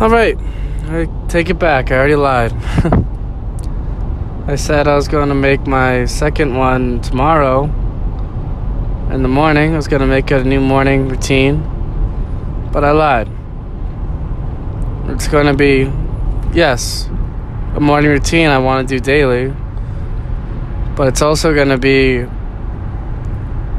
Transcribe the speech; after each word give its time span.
All 0.00 0.08
right, 0.08 0.38
I 0.84 1.08
take 1.26 1.50
it 1.50 1.58
back. 1.58 1.90
I 1.90 1.96
already 1.96 2.14
lied. 2.14 2.52
I 4.46 4.54
said 4.54 4.86
I 4.86 4.94
was 4.94 5.08
going 5.08 5.28
to 5.28 5.34
make 5.34 5.66
my 5.66 6.04
second 6.04 6.54
one 6.54 7.00
tomorrow 7.00 7.64
in 9.12 9.22
the 9.22 9.28
morning. 9.28 9.72
I 9.72 9.76
was 9.76 9.88
going 9.88 9.98
to 9.98 10.06
make 10.06 10.30
it 10.30 10.40
a 10.40 10.44
new 10.44 10.60
morning 10.60 11.08
routine, 11.08 11.62
but 12.72 12.84
I 12.84 12.92
lied. 12.92 13.28
It's 15.10 15.26
going 15.26 15.46
to 15.46 15.54
be, 15.54 15.90
yes, 16.56 17.06
a 17.74 17.80
morning 17.80 18.12
routine 18.12 18.50
I 18.50 18.58
want 18.58 18.88
to 18.88 18.94
do 18.94 19.00
daily, 19.00 19.52
but 20.94 21.08
it's 21.08 21.22
also 21.22 21.52
going 21.52 21.70
to 21.70 21.76
be 21.76 22.24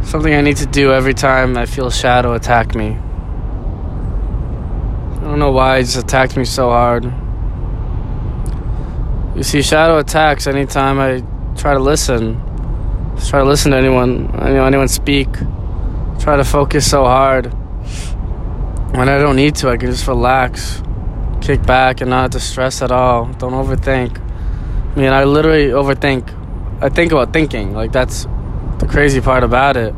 something 0.06 0.34
I 0.34 0.42
need 0.42 0.58
to 0.58 0.66
do 0.66 0.92
every 0.92 1.14
time 1.14 1.56
I 1.56 1.66
feel 1.66 1.90
shadow 1.90 2.34
attack 2.34 2.76
me. 2.76 2.98
Don't 5.40 5.52
know 5.52 5.56
why 5.56 5.78
he 5.78 5.86
just 5.86 5.96
attacked 5.96 6.36
me 6.36 6.44
so 6.44 6.68
hard. 6.68 7.05
You 9.38 9.44
see, 9.44 9.62
shadow 9.62 9.98
attacks 9.98 10.48
anytime 10.48 11.00
I 11.00 11.23
try 11.58 11.76
to 11.76 11.80
listen. 11.80 12.41
Just 13.16 13.30
try 13.30 13.40
to 13.40 13.46
listen 13.46 13.72
to 13.72 13.77
anyone, 13.77 14.23
you 14.34 14.55
know, 14.55 14.66
anyone 14.66 14.90
speak. 14.90 15.32
Try 16.20 16.36
to 16.36 16.44
focus 16.44 16.91
so 16.91 17.05
hard. 17.05 17.54
When 18.94 19.08
I 19.08 19.18
don't 19.18 19.38
need 19.38 19.55
to, 19.55 19.70
I 19.70 19.77
can 19.77 19.91
just 19.91 20.05
relax, 20.08 20.84
kick 21.40 21.66
back, 21.66 22.02
and 22.02 22.10
not 22.10 22.32
distress 22.32 22.82
at 22.82 22.91
all. 22.91 23.27
Don't 23.27 23.54
overthink. 23.54 24.20
I 24.20 24.99
mean, 24.99 25.13
I 25.13 25.24
literally 25.24 25.68
overthink. 25.68 26.34
I 26.84 26.90
think 26.90 27.13
about 27.13 27.32
thinking. 27.32 27.74
Like 27.74 27.94
that's 27.94 28.26
the 28.80 28.88
crazy 28.90 29.21
part 29.21 29.46
about 29.46 29.77
it. 29.77 29.94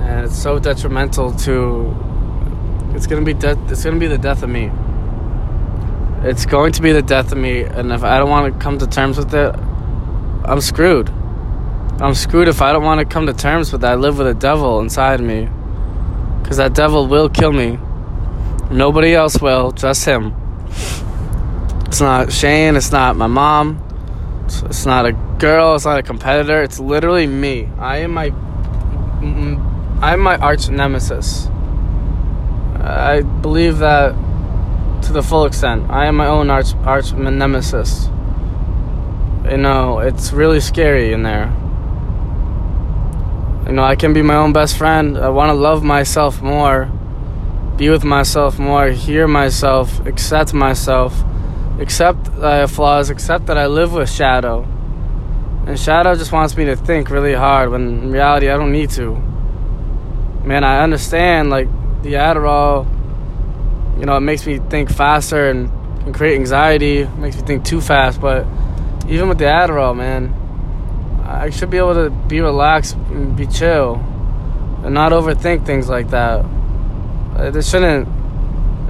And 0.00 0.24
it's 0.24 0.36
so 0.36 0.58
detrimental 0.58 1.32
to 1.46 2.11
it's 2.94 3.06
gonna 3.06 3.22
be 3.22 3.34
death 3.34 3.58
it's 3.70 3.84
gonna 3.84 3.98
be 3.98 4.06
the 4.06 4.18
death 4.18 4.42
of 4.42 4.50
me. 4.50 4.70
It's 6.28 6.46
going 6.46 6.72
to 6.72 6.82
be 6.82 6.92
the 6.92 7.02
death 7.02 7.32
of 7.32 7.38
me 7.38 7.62
and 7.62 7.92
if 7.92 8.04
I 8.04 8.18
don't 8.18 8.30
wanna 8.30 8.52
come 8.52 8.78
to 8.78 8.86
terms 8.86 9.18
with 9.18 9.34
it, 9.34 9.54
I'm 10.44 10.60
screwed. 10.60 11.10
I'm 12.00 12.14
screwed 12.14 12.48
if 12.48 12.60
I 12.60 12.72
don't 12.72 12.82
want 12.82 12.98
to 12.98 13.04
come 13.04 13.26
to 13.26 13.32
terms 13.32 13.70
with 13.70 13.82
that. 13.82 13.92
I 13.92 13.94
live 13.94 14.18
with 14.18 14.26
a 14.26 14.34
devil 14.34 14.80
inside 14.80 15.20
me. 15.20 15.48
Cause 16.42 16.56
that 16.56 16.74
devil 16.74 17.06
will 17.06 17.28
kill 17.28 17.52
me. 17.52 17.78
Nobody 18.70 19.14
else 19.14 19.40
will, 19.40 19.70
just 19.70 20.04
him. 20.04 20.34
It's 21.86 22.00
not 22.00 22.32
Shane, 22.32 22.74
it's 22.74 22.90
not 22.90 23.16
my 23.16 23.28
mom, 23.28 23.80
it's, 24.46 24.62
it's 24.62 24.86
not 24.86 25.06
a 25.06 25.12
girl, 25.12 25.76
it's 25.76 25.84
not 25.84 25.98
a 25.98 26.02
competitor, 26.02 26.62
it's 26.62 26.80
literally 26.80 27.26
me. 27.26 27.68
I 27.78 27.98
am 27.98 28.12
my 28.12 28.32
I'm 30.02 30.18
my 30.20 30.36
arch 30.38 30.68
nemesis. 30.68 31.48
I 32.82 33.22
believe 33.22 33.78
that 33.78 34.12
to 35.02 35.12
the 35.12 35.22
full 35.22 35.44
extent. 35.44 35.88
I 35.88 36.06
am 36.06 36.16
my 36.16 36.26
own 36.26 36.50
arch 36.50 36.74
arch 36.84 37.12
nemesis. 37.12 38.08
You 39.48 39.56
know, 39.56 40.00
it's 40.00 40.32
really 40.32 40.60
scary 40.60 41.12
in 41.12 41.22
there. 41.22 41.46
You 43.66 43.72
know, 43.72 43.84
I 43.84 43.94
can 43.94 44.12
be 44.12 44.22
my 44.22 44.34
own 44.34 44.52
best 44.52 44.76
friend. 44.76 45.16
I 45.16 45.28
want 45.28 45.50
to 45.50 45.54
love 45.54 45.84
myself 45.84 46.42
more, 46.42 46.90
be 47.76 47.88
with 47.88 48.04
myself 48.04 48.58
more, 48.58 48.88
hear 48.88 49.28
myself, 49.28 50.04
accept 50.04 50.52
myself, 50.52 51.14
accept 51.78 52.24
that 52.24 52.44
I 52.44 52.56
have 52.56 52.72
flaws, 52.72 53.10
accept 53.10 53.46
that 53.46 53.56
I 53.56 53.66
live 53.66 53.92
with 53.92 54.10
shadow. 54.10 54.64
And 55.66 55.78
shadow 55.78 56.16
just 56.16 56.32
wants 56.32 56.56
me 56.56 56.64
to 56.64 56.74
think 56.74 57.10
really 57.10 57.34
hard 57.34 57.70
when 57.70 57.82
in 57.82 58.10
reality 58.10 58.48
I 58.48 58.56
don't 58.56 58.72
need 58.72 58.90
to. 58.90 59.14
Man, 60.44 60.64
I 60.64 60.82
understand 60.82 61.50
like 61.50 61.68
the 62.02 62.14
Adderall, 62.14 62.86
you 63.98 64.06
know, 64.06 64.16
it 64.16 64.20
makes 64.20 64.46
me 64.46 64.58
think 64.58 64.90
faster 64.90 65.48
and 65.48 65.70
can 66.02 66.12
create 66.12 66.34
anxiety, 66.34 67.04
makes 67.18 67.36
me 67.36 67.42
think 67.42 67.64
too 67.64 67.80
fast, 67.80 68.20
but 68.20 68.46
even 69.08 69.28
with 69.28 69.38
the 69.38 69.44
Adderall, 69.44 69.96
man, 69.96 70.34
I 71.24 71.50
should 71.50 71.70
be 71.70 71.78
able 71.78 71.94
to 71.94 72.10
be 72.10 72.40
relaxed 72.40 72.94
and 72.94 73.36
be 73.36 73.46
chill 73.46 73.96
and 74.84 74.94
not 74.94 75.12
overthink 75.12 75.64
things 75.64 75.88
like 75.88 76.10
that. 76.10 76.44
It 77.38 77.64
shouldn't 77.64 78.08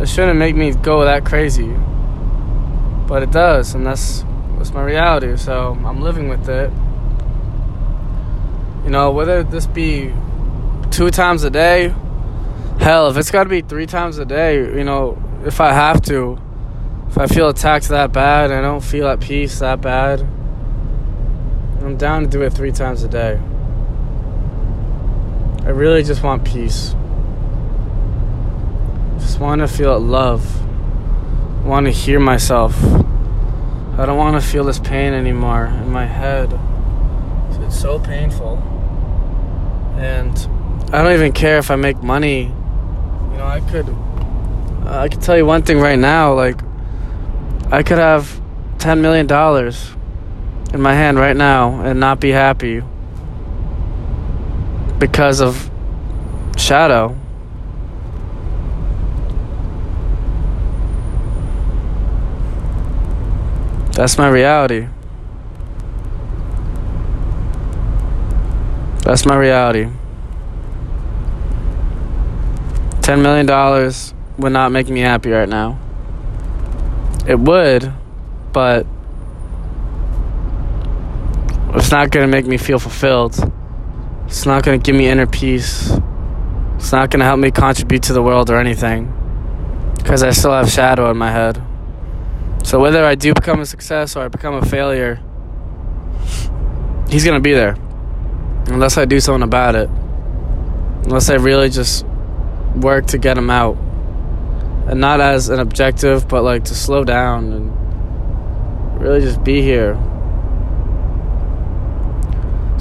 it 0.00 0.08
shouldn't 0.08 0.38
make 0.38 0.56
me 0.56 0.72
go 0.72 1.04
that 1.04 1.24
crazy. 1.24 1.72
But 3.06 3.22
it 3.22 3.30
does, 3.30 3.74
and 3.74 3.86
that's 3.86 4.24
that's 4.56 4.72
my 4.72 4.82
reality. 4.82 5.36
So 5.36 5.78
I'm 5.84 6.00
living 6.00 6.28
with 6.28 6.48
it. 6.48 6.70
You 8.84 8.90
know, 8.90 9.12
whether 9.12 9.42
this 9.42 9.66
be 9.66 10.12
two 10.90 11.10
times 11.10 11.44
a 11.44 11.50
day, 11.50 11.94
hell, 12.78 13.08
if 13.08 13.16
it's 13.16 13.30
got 13.30 13.44
to 13.44 13.50
be 13.50 13.60
three 13.60 13.86
times 13.86 14.18
a 14.18 14.24
day, 14.24 14.56
you 14.56 14.84
know, 14.84 15.22
if 15.44 15.60
I 15.60 15.72
have 15.72 16.02
to, 16.02 16.38
if 17.08 17.18
I 17.18 17.26
feel 17.26 17.48
attacked 17.48 17.88
that 17.88 18.12
bad, 18.12 18.50
I 18.52 18.60
don't 18.60 18.82
feel 18.82 19.06
at 19.08 19.20
peace 19.20 19.58
that 19.58 19.80
bad 19.80 20.26
I'm 21.84 21.96
down 21.96 22.22
to 22.22 22.28
do 22.28 22.42
it 22.42 22.52
three 22.52 22.70
times 22.70 23.02
a 23.02 23.08
day. 23.08 23.40
I 25.64 25.70
really 25.70 26.04
just 26.04 26.22
want 26.22 26.44
peace. 26.44 26.94
Just 29.18 29.40
want 29.40 29.62
to 29.62 29.68
feel 29.68 29.98
love. 29.98 30.64
Want 31.66 31.86
to 31.86 31.90
hear 31.90 32.20
myself. 32.20 32.80
I 32.84 34.06
don't 34.06 34.16
want 34.16 34.40
to 34.40 34.48
feel 34.48 34.62
this 34.62 34.78
pain 34.78 35.12
anymore 35.12 35.66
in 35.66 35.90
my 35.90 36.06
head. 36.06 36.56
It's 37.62 37.80
so 37.80 37.98
painful. 37.98 38.58
And 39.96 40.38
I 40.94 41.02
don't 41.02 41.14
even 41.14 41.32
care 41.32 41.58
if 41.58 41.70
I 41.70 41.74
make 41.74 42.00
money. 42.00 42.54
You 43.32 43.38
know, 43.38 43.46
I 43.46 43.60
could 43.60 43.88
uh, 43.88 44.98
I 45.00 45.08
could 45.08 45.22
tell 45.22 45.36
you 45.36 45.46
one 45.46 45.62
thing 45.62 45.80
right 45.80 45.98
now 45.98 46.34
like 46.34 46.60
I 47.70 47.82
could 47.82 47.98
have 47.98 48.40
10 48.78 49.00
million 49.00 49.26
dollars 49.26 49.90
in 50.74 50.80
my 50.80 50.94
hand 50.94 51.18
right 51.18 51.36
now 51.36 51.80
and 51.82 51.98
not 52.00 52.20
be 52.20 52.30
happy 52.30 52.82
because 54.98 55.40
of 55.40 55.70
shadow. 56.56 57.16
That's 63.92 64.16
my 64.16 64.28
reality. 64.28 64.88
That's 69.04 69.26
my 69.26 69.36
reality. 69.36 69.88
$10 73.02 73.20
million 73.20 73.92
would 74.38 74.52
not 74.52 74.70
make 74.70 74.88
me 74.88 75.00
happy 75.00 75.30
right 75.30 75.48
now. 75.48 75.78
It 77.26 77.38
would, 77.38 77.92
but 78.52 78.86
it's 81.74 81.90
not 81.90 82.10
going 82.10 82.24
to 82.24 82.28
make 82.28 82.46
me 82.46 82.56
feel 82.56 82.78
fulfilled. 82.78 83.34
It's 84.26 84.46
not 84.46 84.64
going 84.64 84.80
to 84.80 84.84
give 84.84 84.96
me 84.96 85.08
inner 85.08 85.26
peace. 85.26 85.90
It's 86.76 86.92
not 86.92 87.10
going 87.10 87.18
to 87.20 87.24
help 87.24 87.40
me 87.40 87.50
contribute 87.50 88.04
to 88.04 88.12
the 88.12 88.22
world 88.22 88.50
or 88.50 88.58
anything. 88.58 89.12
Because 89.96 90.22
I 90.22 90.30
still 90.30 90.52
have 90.52 90.70
shadow 90.70 91.10
in 91.10 91.16
my 91.16 91.30
head. 91.30 91.60
So 92.62 92.78
whether 92.78 93.04
I 93.04 93.16
do 93.16 93.34
become 93.34 93.60
a 93.60 93.66
success 93.66 94.14
or 94.14 94.24
I 94.24 94.28
become 94.28 94.54
a 94.54 94.64
failure, 94.64 95.20
he's 97.08 97.24
going 97.24 97.36
to 97.36 97.40
be 97.40 97.52
there. 97.52 97.76
Unless 98.66 98.96
I 98.96 99.04
do 99.06 99.18
something 99.18 99.42
about 99.42 99.74
it. 99.74 99.88
Unless 101.04 101.30
I 101.30 101.34
really 101.34 101.68
just 101.68 102.06
work 102.76 103.06
to 103.08 103.18
get 103.18 103.34
them 103.34 103.50
out. 103.50 103.76
And 104.86 105.00
not 105.00 105.20
as 105.20 105.48
an 105.48 105.60
objective, 105.60 106.28
but 106.28 106.42
like 106.42 106.64
to 106.64 106.74
slow 106.74 107.04
down 107.04 107.52
and 107.52 109.00
really 109.00 109.20
just 109.20 109.42
be 109.42 109.62
here 109.62 109.94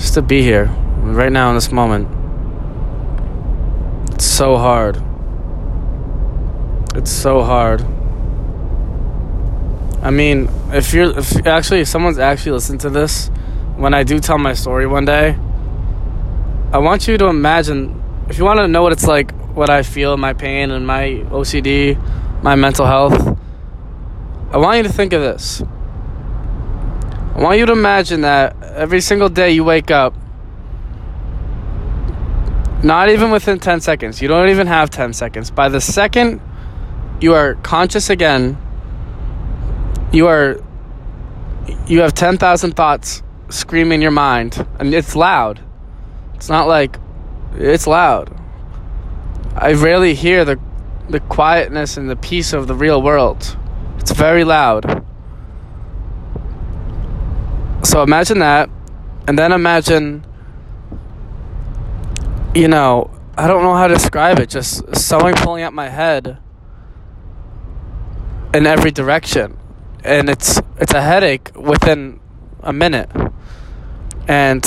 just 0.02 0.16
to 0.16 0.22
be 0.22 0.42
here 0.42 0.66
right 0.66 1.32
now 1.32 1.50
in 1.50 1.56
this 1.56 1.72
moment. 1.72 2.08
It's 4.14 4.26
so 4.26 4.58
hard. 4.58 5.02
It's 6.96 7.12
so 7.12 7.44
hard. 7.44 7.82
I 10.02 10.10
mean, 10.10 10.50
if 10.72 10.94
you're 10.94 11.18
if 11.18 11.46
actually 11.46 11.82
if 11.82 11.88
someone's 11.88 12.18
actually 12.18 12.54
listened 12.54 12.82
to 12.82 12.90
this, 12.90 13.28
when 13.76 13.94
I 13.94 14.04
do 14.04 14.20
tell 14.20 14.40
my 14.40 14.54
story 14.54 14.88
one 14.88 15.06
day, 15.06 15.38
I 16.74 16.80
want 16.80 17.08
you 17.08 17.18
to 17.20 17.28
imagine 17.28 18.02
if 18.28 18.40
you 18.40 18.44
want 18.44 18.60
to 18.60 18.68
know 18.68 18.82
what 18.82 18.92
it's 18.92 19.06
like, 19.06 19.32
what 19.54 19.70
I 19.70 19.84
feel, 19.84 20.18
my 20.18 20.34
pain 20.34 20.72
and 20.72 20.86
my 20.86 21.24
OCD, 21.30 21.98
my 22.44 22.56
mental 22.56 22.86
health. 22.86 23.38
I 24.52 24.58
want 24.58 24.78
you 24.78 24.84
to 24.84 24.90
think 24.92 25.14
of 25.14 25.22
this. 25.22 25.62
I 27.36 27.42
want 27.42 27.60
you 27.60 27.66
to 27.66 27.72
imagine 27.72 28.22
that 28.22 28.56
every 28.62 29.02
single 29.02 29.30
day 29.30 29.52
you 29.52 29.64
wake 29.64 29.90
up, 29.90 30.14
not 32.84 33.10
even 33.10 33.32
within 33.32 33.60
10 33.60 33.80
seconds, 33.82 34.22
you 34.22 34.28
don't 34.28 34.50
even 34.50 34.68
have 34.68 34.90
10 34.90 35.14
seconds. 35.14 35.52
By 35.52 35.70
the 35.70 35.80
second 35.80 36.42
you 37.22 37.34
are 37.34 37.56
conscious 37.56 38.10
again, 38.10 38.58
you 40.12 40.28
are 40.28 40.60
you 41.88 42.02
have 42.02 42.14
10,000 42.14 42.76
thoughts 42.76 43.22
screaming 43.50 43.98
in 43.98 44.02
your 44.02 44.12
mind 44.12 44.66
and 44.80 44.94
it's 44.94 45.16
loud. 45.16 45.62
It's 46.36 46.50
not 46.50 46.68
like 46.68 46.98
it's 47.56 47.86
loud. 47.86 48.41
I 49.56 49.74
rarely 49.74 50.14
hear 50.14 50.46
the 50.46 50.60
the 51.10 51.20
quietness 51.20 51.98
and 51.98 52.10
the 52.10 52.16
peace 52.16 52.54
of 52.54 52.68
the 52.68 52.76
real 52.76 53.02
world. 53.02 53.58
It's 53.98 54.12
very 54.12 54.44
loud. 54.44 55.06
So 57.84 58.02
imagine 58.04 58.40
that, 58.40 58.70
and 59.28 59.38
then 59.38 59.52
imagine, 59.52 60.26
you 62.56 62.68
know, 62.68 63.12
I 63.38 63.48
don't 63.48 63.64
know 63.64 63.76
how 63.76 63.88
to 63.88 63.94
describe 63.94 64.40
it, 64.40 64.50
just 64.50 64.96
someone 64.96 65.34
pulling 65.34 65.64
at 65.64 65.74
my 65.74 65.90
head 65.90 66.38
in 68.54 68.66
every 68.66 68.92
direction. 68.92 69.58
And 70.04 70.30
it's 70.30 70.62
it's 70.80 70.94
a 70.94 71.02
headache 71.02 71.52
within 71.56 72.20
a 72.62 72.74
minute. 72.74 73.10
And 74.28 74.66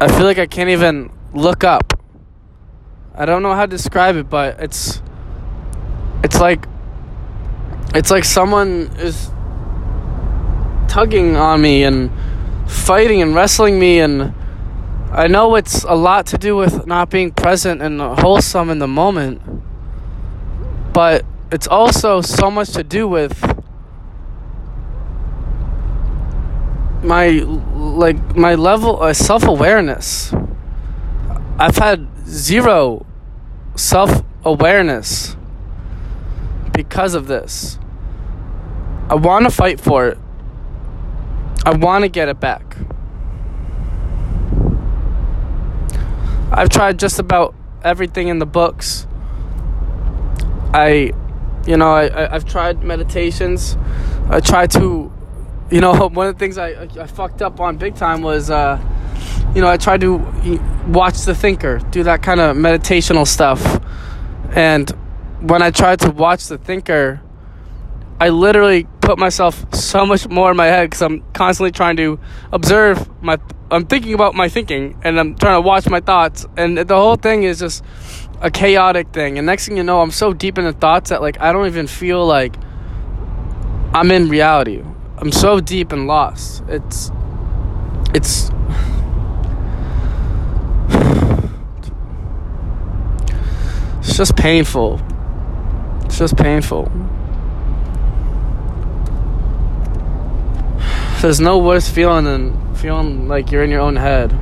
I 0.00 0.08
feel 0.08 0.24
like 0.24 0.38
I 0.38 0.46
can't 0.46 0.70
even 0.70 1.10
look 1.34 1.64
up. 1.64 1.99
I 3.14 3.24
don't 3.24 3.42
know 3.42 3.54
how 3.54 3.66
to 3.66 3.70
describe 3.70 4.16
it, 4.16 4.30
but 4.30 4.60
it's 4.60 5.02
it's 6.22 6.40
like 6.40 6.66
it's 7.94 8.10
like 8.10 8.24
someone 8.24 8.90
is 8.98 9.30
tugging 10.88 11.36
on 11.36 11.60
me 11.60 11.84
and 11.84 12.10
fighting 12.68 13.20
and 13.22 13.34
wrestling 13.34 13.78
me 13.78 14.00
and 14.00 14.34
I 15.12 15.26
know 15.26 15.56
it's 15.56 15.82
a 15.82 15.94
lot 15.94 16.26
to 16.26 16.38
do 16.38 16.54
with 16.54 16.86
not 16.86 17.10
being 17.10 17.32
present 17.32 17.82
and 17.82 18.00
wholesome 18.00 18.70
in 18.70 18.78
the 18.78 18.86
moment. 18.86 19.42
But 20.92 21.24
it's 21.50 21.66
also 21.66 22.20
so 22.20 22.48
much 22.48 22.70
to 22.72 22.84
do 22.84 23.08
with 23.08 23.36
my 27.02 27.28
like 27.74 28.36
my 28.36 28.54
level 28.54 29.02
of 29.02 29.16
self-awareness. 29.16 30.32
I've 31.58 31.76
had 31.76 32.06
zero 32.30 33.04
self-awareness 33.74 35.36
because 36.72 37.14
of 37.14 37.26
this. 37.26 37.78
I 39.08 39.14
want 39.16 39.44
to 39.44 39.50
fight 39.50 39.80
for 39.80 40.08
it. 40.08 40.18
I 41.66 41.74
want 41.74 42.04
to 42.04 42.08
get 42.08 42.28
it 42.28 42.38
back. 42.38 42.76
I've 46.52 46.68
tried 46.68 46.98
just 46.98 47.18
about 47.18 47.54
everything 47.82 48.28
in 48.28 48.38
the 48.38 48.46
books. 48.46 49.06
I, 50.72 51.12
you 51.66 51.76
know, 51.76 51.92
I, 51.92 52.26
I 52.26 52.32
have 52.32 52.44
tried 52.44 52.82
meditations. 52.82 53.76
I 54.28 54.40
tried 54.40 54.70
to, 54.72 55.12
you 55.70 55.80
know, 55.80 56.08
one 56.08 56.28
of 56.28 56.34
the 56.34 56.38
things 56.38 56.58
I 56.58 56.88
I 57.00 57.06
fucked 57.06 57.42
up 57.42 57.60
on 57.60 57.76
big 57.76 57.96
time 57.96 58.22
was, 58.22 58.50
uh, 58.50 58.80
you 59.54 59.60
know, 59.60 59.68
I 59.68 59.76
tried 59.76 60.00
to 60.02 60.16
watch 60.86 61.22
The 61.22 61.34
Thinker, 61.34 61.78
do 61.90 62.02
that 62.04 62.22
kind 62.22 62.40
of 62.40 62.56
meditational 62.56 63.26
stuff, 63.26 63.80
and 64.54 64.90
when 65.40 65.62
I 65.62 65.70
tried 65.70 66.00
to 66.00 66.10
watch 66.10 66.46
The 66.46 66.58
Thinker, 66.58 67.20
I 68.20 68.28
literally 68.28 68.86
put 69.00 69.18
myself 69.18 69.74
so 69.74 70.04
much 70.04 70.28
more 70.28 70.50
in 70.50 70.56
my 70.56 70.66
head 70.66 70.90
because 70.90 71.02
I'm 71.02 71.22
constantly 71.32 71.72
trying 71.72 71.96
to 71.96 72.20
observe 72.52 73.08
my. 73.22 73.38
I'm 73.72 73.86
thinking 73.86 74.14
about 74.14 74.34
my 74.34 74.48
thinking 74.48 74.98
and 75.04 75.18
I'm 75.18 75.36
trying 75.36 75.56
to 75.56 75.60
watch 75.60 75.88
my 75.88 76.00
thoughts, 76.00 76.46
and 76.56 76.76
the 76.76 76.94
whole 76.94 77.16
thing 77.16 77.44
is 77.44 77.60
just 77.60 77.82
a 78.42 78.50
chaotic 78.50 79.12
thing. 79.12 79.38
And 79.38 79.46
next 79.46 79.66
thing 79.66 79.76
you 79.76 79.82
know, 79.82 80.02
I'm 80.02 80.10
so 80.10 80.32
deep 80.32 80.58
in 80.58 80.64
the 80.64 80.72
thoughts 80.72 81.10
that 81.10 81.22
like 81.22 81.40
I 81.40 81.52
don't 81.52 81.66
even 81.66 81.86
feel 81.86 82.26
like 82.26 82.56
I'm 83.94 84.10
in 84.10 84.28
reality. 84.28 84.82
I'm 85.18 85.32
so 85.32 85.60
deep 85.60 85.90
and 85.90 86.06
lost. 86.06 86.62
It's 86.68 87.10
it's 88.14 88.50
it's 94.00 94.16
just 94.16 94.34
painful. 94.36 95.00
It's 96.04 96.18
just 96.18 96.36
painful. 96.36 96.90
There's 101.20 101.38
no 101.38 101.58
worse 101.58 101.86
feeling 101.88 102.24
than 102.24 102.74
feeling 102.74 103.28
like 103.28 103.52
you're 103.52 103.62
in 103.62 103.70
your 103.70 103.82
own 103.82 103.96
head. 103.96 104.32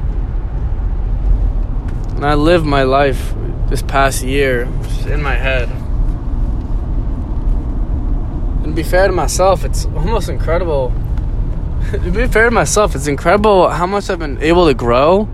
And 2.14 2.24
I 2.24 2.34
lived 2.34 2.64
my 2.64 2.84
life 2.84 3.34
this 3.68 3.82
past 3.82 4.22
year 4.22 4.62
in 5.08 5.20
my 5.22 5.34
head. 5.34 5.68
And 8.62 8.66
to 8.66 8.72
be 8.72 8.82
fair 8.84 9.08
to 9.08 9.12
myself, 9.12 9.64
it's 9.64 9.86
almost 9.86 10.28
incredible. 10.28 10.92
to 11.90 12.10
be 12.12 12.28
fair 12.28 12.44
to 12.44 12.50
myself, 12.52 12.94
it's 12.94 13.08
incredible 13.08 13.68
how 13.68 13.86
much 13.86 14.08
I've 14.08 14.20
been 14.20 14.40
able 14.40 14.68
to 14.68 14.74
grow 14.74 15.24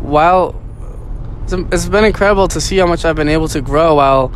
while 0.00 0.61
it's 1.52 1.88
been 1.88 2.04
incredible 2.04 2.48
to 2.48 2.60
see 2.60 2.76
how 2.78 2.86
much 2.86 3.04
I've 3.04 3.16
been 3.16 3.28
able 3.28 3.48
to 3.48 3.60
grow 3.60 3.96
while 3.96 4.32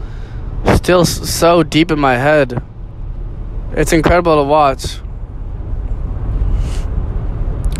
still 0.74 1.04
so 1.04 1.62
deep 1.62 1.90
in 1.90 1.98
my 1.98 2.16
head. 2.16 2.62
It's 3.72 3.92
incredible 3.92 4.36
to 4.36 4.42
watch 4.42 5.00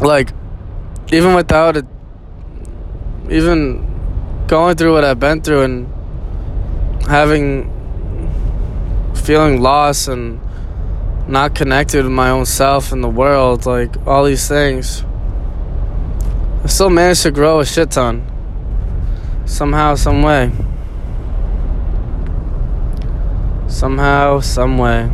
like 0.01 0.33
even 1.11 1.35
without 1.35 1.77
it 1.77 1.87
even 3.31 4.45
going 4.47 4.77
through 4.77 4.93
what 4.93 5.05
I've 5.05 5.19
been 5.19 5.41
through 5.43 5.63
and 5.63 7.03
having 7.07 7.73
feeling 9.15 9.61
lost 9.61 10.09
and 10.09 10.41
not 11.27 11.55
connected 11.55 12.05
with 12.05 12.13
my 12.13 12.31
own 12.31 12.47
self 12.47 12.93
and 12.93 13.03
the 13.03 13.09
world, 13.09 13.67
like 13.67 14.07
all 14.07 14.25
these 14.25 14.47
things. 14.47 15.03
I 16.63 16.69
still 16.69 16.91
managed 16.91 17.23
to 17.23 17.33
grow 17.33 17.59
a 17.59 17.67
shit 17.67 17.91
ton. 17.91 18.36
Somehow, 19.47 19.95
some 19.95 20.23
way. 20.23 20.51
Somehow, 23.69 24.41
some 24.41 24.77
way. 24.77 25.09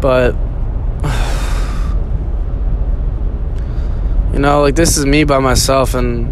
But 0.00 0.34
you 4.32 4.38
know, 4.38 4.60
like 4.60 4.74
this 4.74 4.98
is 4.98 5.06
me 5.06 5.24
by 5.24 5.38
myself, 5.38 5.94
and 5.94 6.28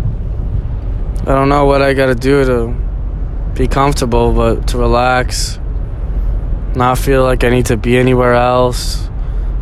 I 1.23 1.34
don't 1.34 1.49
know 1.49 1.64
what 1.64 1.81
I 1.81 1.94
gotta 1.94 2.14
do 2.14 2.44
to 2.44 2.76
be 3.55 3.67
comfortable, 3.67 4.32
but 4.32 4.69
to 4.69 4.78
relax, 4.78 5.58
not 6.75 6.99
feel 6.99 7.25
like 7.25 7.44
I 7.44 7.49
need 7.49 7.67
to 7.67 7.78
be 7.78 7.96
anywhere 7.96 8.34
else, 8.34 9.08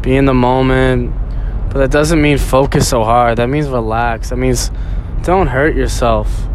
be 0.02 0.16
in 0.16 0.24
the 0.24 0.34
moment. 0.34 1.14
But 1.68 1.78
that 1.78 1.92
doesn't 1.92 2.20
mean 2.20 2.38
focus 2.38 2.88
so 2.88 3.04
hard. 3.04 3.38
That 3.38 3.48
means 3.48 3.68
relax. 3.68 4.30
That 4.30 4.36
means 4.36 4.72
don't 5.24 5.46
hurt 5.46 5.74
yourself. 5.74 6.46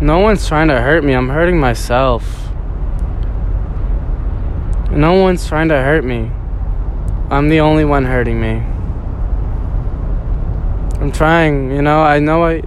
No 0.00 0.18
one's 0.18 0.48
trying 0.48 0.68
to 0.68 0.80
hurt 0.80 1.04
me. 1.04 1.12
I'm 1.12 1.28
hurting 1.28 1.60
myself. 1.60 2.24
No 4.90 5.12
one's 5.20 5.46
trying 5.46 5.68
to 5.68 5.74
hurt 5.74 6.02
me. 6.02 6.30
I'm 7.30 7.50
the 7.50 7.60
only 7.60 7.84
one 7.84 8.06
hurting 8.06 8.40
me. 8.40 8.62
I'm 11.00 11.12
trying, 11.12 11.70
you 11.70 11.82
know, 11.82 12.00
I 12.02 12.18
know 12.18 12.44
I 12.44 12.62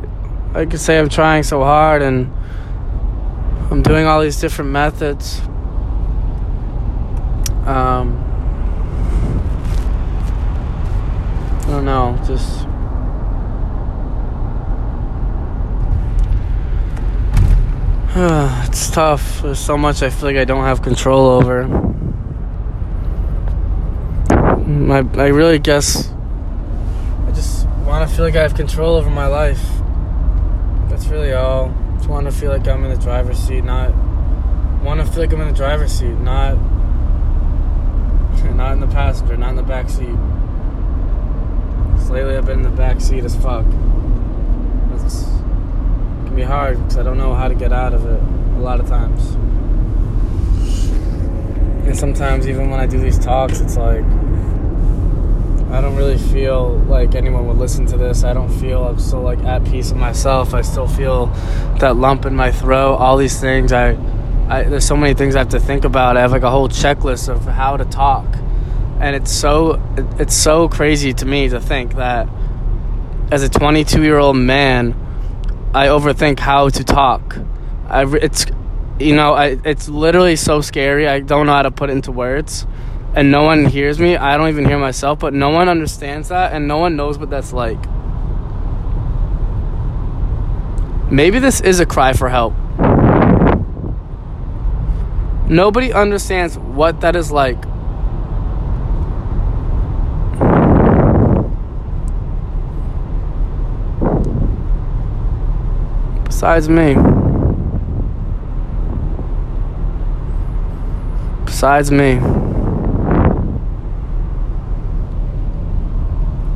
I 0.53 0.65
could 0.65 0.79
say 0.79 0.99
I'm 0.99 1.09
trying 1.09 1.41
so 1.41 1.63
hard 1.63 2.03
and 2.03 2.31
I'm 3.71 3.81
doing 3.81 4.05
all 4.05 4.21
these 4.21 4.39
different 4.39 4.69
methods. 4.69 5.39
Um 7.65 8.25
I 11.61 11.71
don't 11.71 11.85
know, 11.85 12.19
just 12.27 12.68
it's 18.67 18.91
tough. 18.91 19.41
There's 19.43 19.59
so 19.59 19.77
much 19.77 20.03
I 20.03 20.09
feel 20.09 20.27
like 20.27 20.35
I 20.35 20.43
don't 20.43 20.65
have 20.65 20.81
control 20.81 21.27
over. 21.27 21.63
Mm, 24.33 24.87
my, 24.87 24.97
I 25.23 25.27
really 25.27 25.57
guess 25.57 26.11
I 27.25 27.31
just 27.31 27.65
want 27.85 28.09
to 28.09 28.13
feel 28.13 28.25
like 28.25 28.35
I 28.35 28.41
have 28.41 28.55
control 28.55 28.97
over 28.97 29.09
my 29.09 29.27
life. 29.27 29.61
That's 30.89 31.07
really 31.07 31.31
all. 31.31 31.73
Just 31.95 32.09
want 32.09 32.25
to 32.25 32.33
feel 32.33 32.51
like 32.51 32.67
I'm 32.67 32.83
in 32.83 32.91
the 32.93 33.01
driver's 33.01 33.37
seat, 33.37 33.63
not 33.63 33.93
want 34.83 34.99
to 34.99 35.05
feel 35.05 35.21
like 35.21 35.31
I'm 35.31 35.39
in 35.39 35.47
the 35.47 35.53
driver's 35.53 35.93
seat, 35.93 36.19
not 36.19 36.55
not 38.53 38.73
in 38.73 38.81
the 38.81 38.87
passenger, 38.87 39.37
not 39.37 39.51
in 39.51 39.55
the 39.55 39.63
back 39.63 39.89
seat. 39.89 40.17
lately 42.11 42.35
I've 42.35 42.45
been 42.45 42.57
in 42.57 42.63
the 42.63 42.69
back 42.69 42.99
seat 42.99 43.23
as 43.23 43.37
fuck. 43.37 43.65
It 46.39 46.43
be 46.43 46.45
hard 46.45 46.77
because 46.77 46.97
I 46.97 47.03
don't 47.03 47.17
know 47.17 47.33
how 47.33 47.49
to 47.49 47.53
get 47.53 47.73
out 47.73 47.93
of 47.93 48.05
it 48.05 48.21
a 48.21 48.61
lot 48.61 48.79
of 48.79 48.87
times. 48.87 49.35
And 51.85 51.97
sometimes 51.97 52.47
even 52.47 52.69
when 52.69 52.79
I 52.79 52.85
do 52.85 52.97
these 52.97 53.19
talks, 53.19 53.59
it's 53.59 53.75
like 53.75 54.05
I 55.69 55.81
don't 55.81 55.97
really 55.97 56.17
feel 56.17 56.77
like 56.87 57.13
anyone 57.13 57.45
would 57.47 57.57
listen 57.57 57.85
to 57.87 57.97
this. 57.97 58.23
I 58.23 58.31
don't 58.31 58.47
feel 58.57 58.85
I'm 58.85 58.99
still 58.99 59.19
like 59.19 59.39
at 59.39 59.65
peace 59.65 59.89
with 59.89 59.99
myself. 59.99 60.53
I 60.53 60.61
still 60.61 60.87
feel 60.87 61.25
that 61.79 61.97
lump 61.97 62.25
in 62.25 62.37
my 62.37 62.53
throat. 62.53 62.95
All 62.95 63.17
these 63.17 63.37
things. 63.37 63.73
I, 63.73 63.97
I 64.47 64.63
there's 64.63 64.87
so 64.87 64.95
many 64.95 65.13
things 65.15 65.35
I 65.35 65.39
have 65.39 65.49
to 65.49 65.59
think 65.59 65.83
about. 65.83 66.15
I 66.15 66.21
have 66.21 66.31
like 66.31 66.43
a 66.43 66.49
whole 66.49 66.69
checklist 66.69 67.27
of 67.27 67.43
how 67.43 67.75
to 67.75 67.83
talk, 67.83 68.33
and 69.01 69.13
it's 69.13 69.31
so 69.33 69.81
it's 70.17 70.35
so 70.35 70.69
crazy 70.69 71.13
to 71.15 71.25
me 71.25 71.49
to 71.49 71.59
think 71.59 71.95
that 71.95 72.29
as 73.29 73.43
a 73.43 73.49
22 73.49 74.03
year 74.03 74.17
old 74.19 74.37
man, 74.37 74.95
I 75.73 75.87
overthink 75.87 76.39
how 76.39 76.69
to 76.69 76.83
talk. 76.83 77.37
I 77.87 78.03
it's 78.15 78.45
you 78.99 79.15
know 79.15 79.33
I 79.33 79.59
it's 79.63 79.87
literally 79.87 80.35
so 80.35 80.61
scary. 80.61 81.07
I 81.07 81.19
don't 81.19 81.45
know 81.45 81.53
how 81.53 81.61
to 81.61 81.71
put 81.71 81.91
it 81.91 81.93
into 81.93 82.11
words, 82.11 82.65
and 83.15 83.29
no 83.29 83.43
one 83.43 83.65
hears 83.65 83.99
me. 83.99 84.17
I 84.17 84.35
don't 84.35 84.49
even 84.49 84.65
hear 84.65 84.79
myself, 84.79 85.19
but 85.19 85.33
no 85.33 85.49
one 85.49 85.69
understands 85.69 86.29
that, 86.29 86.53
and 86.53 86.67
no 86.67 86.77
one 86.77 86.95
knows 86.95 87.19
what 87.19 87.29
that's 87.29 87.53
like. 87.53 87.79
Maybe 91.11 91.37
this 91.37 91.61
is 91.61 91.79
a 91.79 91.85
cry 91.85 92.13
for 92.13 92.29
help. 92.29 92.53
Nobody 95.47 95.93
understands 95.93 96.57
what 96.57 97.01
that 97.01 97.15
is 97.15 97.31
like. 97.31 97.63
Besides 106.39 106.69
me. 106.69 106.95
Besides 111.43 111.91
me. 111.91 112.11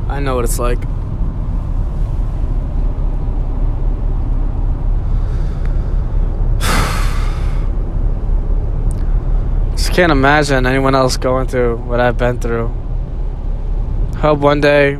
I 0.08 0.20
know 0.20 0.36
what 0.36 0.46
it's 0.46 0.58
like. 0.58 0.80
Just 9.72 9.92
can't 9.92 10.10
imagine 10.10 10.64
anyone 10.64 10.94
else 10.94 11.18
going 11.18 11.46
through 11.46 11.76
what 11.76 12.00
I've 12.00 12.16
been 12.16 12.40
through. 12.40 12.68
Hope 14.16 14.38
one 14.38 14.62
day, 14.62 14.92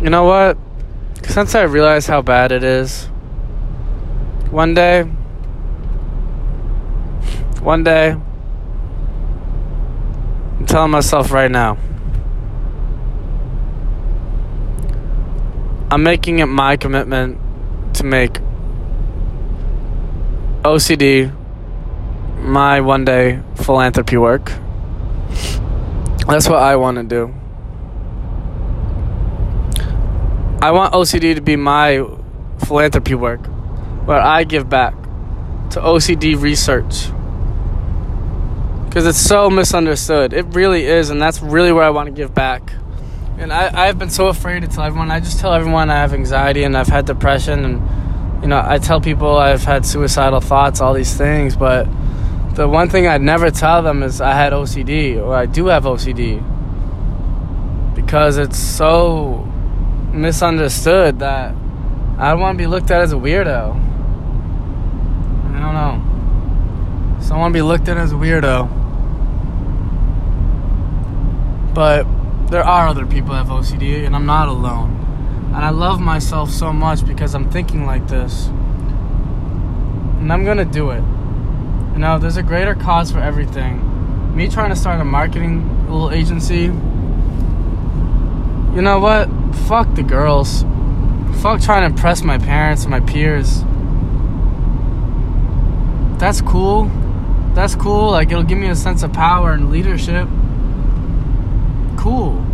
you 0.00 0.08
know 0.08 0.24
what? 0.24 0.56
Since 1.24 1.54
I 1.54 1.64
realize 1.64 2.06
how 2.06 2.22
bad 2.22 2.52
it 2.52 2.64
is, 2.64 3.10
one 4.50 4.72
day, 4.72 5.02
one 7.60 7.84
day, 7.84 8.12
I'm 10.58 10.66
telling 10.66 10.90
myself 10.90 11.30
right 11.30 11.50
now, 11.50 11.76
I'm 15.90 16.02
making 16.02 16.38
it 16.38 16.46
my 16.46 16.76
commitment 16.76 17.38
to 17.96 18.04
make 18.04 18.40
OCD 20.62 21.34
my 22.40 22.80
one 22.80 23.04
day 23.04 23.42
philanthropy 23.56 24.16
work. 24.16 24.52
That's 26.26 26.48
what 26.48 26.62
I 26.62 26.76
want 26.76 26.96
to 26.96 27.04
do. 27.04 27.34
I 30.62 30.70
want 30.70 30.94
OCD 30.94 31.34
to 31.34 31.40
be 31.40 31.56
my 31.56 32.04
philanthropy 32.66 33.14
work 33.14 33.47
where 34.08 34.22
I 34.22 34.44
give 34.44 34.70
back 34.70 34.94
to 35.72 35.80
OCD 35.80 36.40
research. 36.40 37.10
Because 38.86 39.06
it's 39.06 39.18
so 39.18 39.50
misunderstood. 39.50 40.32
It 40.32 40.46
really 40.54 40.86
is, 40.86 41.10
and 41.10 41.20
that's 41.20 41.42
really 41.42 41.72
where 41.72 41.84
I 41.84 41.90
want 41.90 42.06
to 42.06 42.12
give 42.12 42.34
back. 42.34 42.72
And 43.36 43.52
I, 43.52 43.86
I've 43.86 43.98
been 43.98 44.08
so 44.08 44.28
afraid 44.28 44.60
to 44.60 44.66
tell 44.66 44.84
everyone. 44.84 45.10
I 45.10 45.20
just 45.20 45.40
tell 45.40 45.52
everyone 45.52 45.90
I 45.90 45.96
have 45.96 46.14
anxiety 46.14 46.62
and 46.62 46.74
I've 46.74 46.86
had 46.86 47.04
depression, 47.04 47.66
and, 47.66 48.42
you 48.42 48.48
know, 48.48 48.62
I 48.64 48.78
tell 48.78 48.98
people 48.98 49.36
I've 49.36 49.64
had 49.64 49.84
suicidal 49.84 50.40
thoughts, 50.40 50.80
all 50.80 50.94
these 50.94 51.14
things, 51.14 51.54
but 51.54 51.86
the 52.54 52.66
one 52.66 52.88
thing 52.88 53.06
I'd 53.06 53.20
never 53.20 53.50
tell 53.50 53.82
them 53.82 54.02
is 54.02 54.22
I 54.22 54.32
had 54.32 54.54
OCD, 54.54 55.22
or 55.22 55.36
I 55.36 55.44
do 55.44 55.66
have 55.66 55.84
OCD. 55.84 56.42
Because 57.94 58.38
it's 58.38 58.58
so 58.58 59.44
misunderstood 60.14 61.18
that 61.18 61.54
I 62.16 62.30
don't 62.30 62.40
want 62.40 62.56
to 62.56 62.62
be 62.62 62.66
looked 62.66 62.90
at 62.90 63.02
as 63.02 63.12
a 63.12 63.16
weirdo. 63.16 63.84
I 65.58 65.60
don't 65.60 65.74
know. 65.74 67.20
So 67.20 67.34
I 67.34 67.38
want 67.38 67.52
to 67.52 67.58
be 67.58 67.62
looked 67.62 67.88
at 67.88 67.96
as 67.96 68.12
a 68.12 68.14
weirdo. 68.14 68.68
But 71.74 72.06
there 72.48 72.62
are 72.62 72.86
other 72.86 73.04
people 73.04 73.30
that 73.30 73.44
have 73.44 73.48
OCD, 73.48 74.06
and 74.06 74.14
I'm 74.14 74.24
not 74.24 74.48
alone. 74.48 74.94
And 75.54 75.56
I 75.56 75.70
love 75.70 76.00
myself 76.00 76.50
so 76.50 76.72
much 76.72 77.04
because 77.04 77.34
I'm 77.34 77.50
thinking 77.50 77.86
like 77.86 78.06
this. 78.06 78.46
And 80.18 80.32
I'm 80.32 80.44
gonna 80.44 80.64
do 80.64 80.90
it. 80.90 81.02
You 81.92 81.98
know, 81.98 82.20
there's 82.20 82.36
a 82.36 82.42
greater 82.44 82.76
cause 82.76 83.10
for 83.10 83.18
everything. 83.18 84.36
Me 84.36 84.46
trying 84.48 84.70
to 84.70 84.76
start 84.76 85.00
a 85.00 85.04
marketing 85.04 85.86
little 85.86 86.12
agency. 86.12 86.66
You 88.76 88.82
know 88.82 89.00
what? 89.00 89.28
Fuck 89.66 89.92
the 89.96 90.04
girls. 90.04 90.62
Fuck 91.42 91.60
trying 91.62 91.82
to 91.82 91.86
impress 91.86 92.22
my 92.22 92.38
parents 92.38 92.84
and 92.84 92.92
my 92.92 93.00
peers. 93.00 93.64
That's 96.18 96.40
cool. 96.40 96.90
That's 97.54 97.74
cool. 97.74 98.10
Like, 98.10 98.30
it'll 98.30 98.42
give 98.42 98.58
me 98.58 98.68
a 98.68 98.76
sense 98.76 99.02
of 99.02 99.12
power 99.12 99.52
and 99.52 99.70
leadership. 99.70 100.28
Cool. 101.96 102.44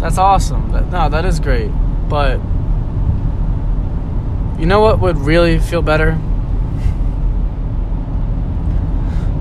That's 0.00 0.18
awesome. 0.18 0.70
That, 0.72 0.90
no, 0.90 1.08
that 1.08 1.24
is 1.24 1.40
great. 1.40 1.70
But, 2.08 2.38
you 4.58 4.66
know 4.66 4.80
what 4.80 5.00
would 5.00 5.18
really 5.18 5.58
feel 5.58 5.82
better? 5.82 6.14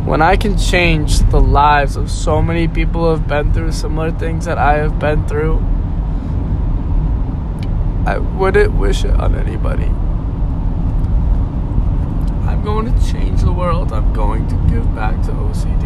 When 0.05 0.21
I 0.21 0.37
can 0.37 0.57
change 0.57 1.19
the 1.31 1.39
lives 1.39 1.95
of 1.95 2.09
so 2.09 2.41
many 2.41 2.67
people 2.67 3.01
who 3.01 3.09
have 3.09 3.27
been 3.27 3.53
through 3.53 3.71
similar 3.71 4.11
things 4.11 4.45
that 4.45 4.57
I 4.57 4.77
have 4.77 4.99
been 4.99 5.27
through 5.27 5.59
I 8.07 8.19
wouldn't 8.19 8.73
wish 8.73 9.03
it 9.03 9.11
on 9.11 9.35
anybody. 9.35 9.91
Going 12.67 12.93
to 12.93 13.11
change 13.11 13.43
the 13.43 13.53
world. 13.53 13.93
I'm 13.93 14.11
going 14.11 14.45
to 14.49 14.55
give 14.67 14.93
back 14.93 15.15
to 15.27 15.31
OCD. 15.31 15.85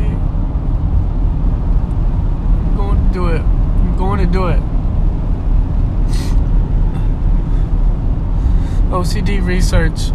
I'm 2.65 2.75
going 2.75 3.07
to 3.07 3.13
do 3.13 3.27
it. 3.27 3.41
I'm 3.41 3.95
going 3.97 4.17
to 4.17 4.25
do 4.25 4.47
it. 4.47 4.59
OCD 8.89 9.45
Research 9.45 10.09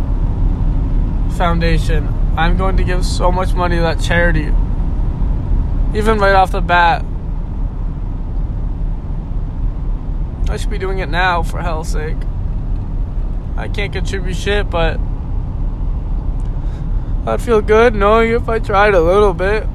Foundation. 1.37 2.09
I'm 2.37 2.57
going 2.57 2.77
to 2.79 2.83
give 2.83 3.07
so 3.07 3.31
much 3.31 3.55
money 3.55 3.77
to 3.77 3.83
that 3.83 4.01
charity. 4.01 4.53
Even 5.97 6.19
right 6.19 6.35
off 6.35 6.51
the 6.51 6.61
bat, 6.61 7.05
I 10.51 10.57
should 10.57 10.71
be 10.71 10.79
doing 10.79 10.99
it 10.99 11.09
now, 11.09 11.45
for 11.45 11.63
hell's 11.63 11.91
sake. 11.91 12.19
I 13.57 13.69
can't 13.69 13.93
contribute 13.93 14.35
shit, 14.35 14.69
but 14.69 14.99
I'd 17.29 17.43
feel 17.43 17.61
good 17.61 17.95
knowing 17.95 18.31
if 18.31 18.49
I 18.49 18.61
tried 18.61 18.95
a 18.95 19.01
little 19.01 19.35
bit. 19.35 19.67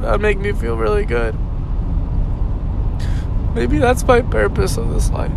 That'd 0.00 0.20
make 0.20 0.38
me 0.38 0.52
feel 0.52 0.76
really 0.76 1.04
good. 1.04 1.38
Maybe 3.54 3.78
that's 3.78 4.04
my 4.04 4.20
purpose 4.20 4.76
of 4.76 4.92
this 4.92 5.10
life. 5.10 5.30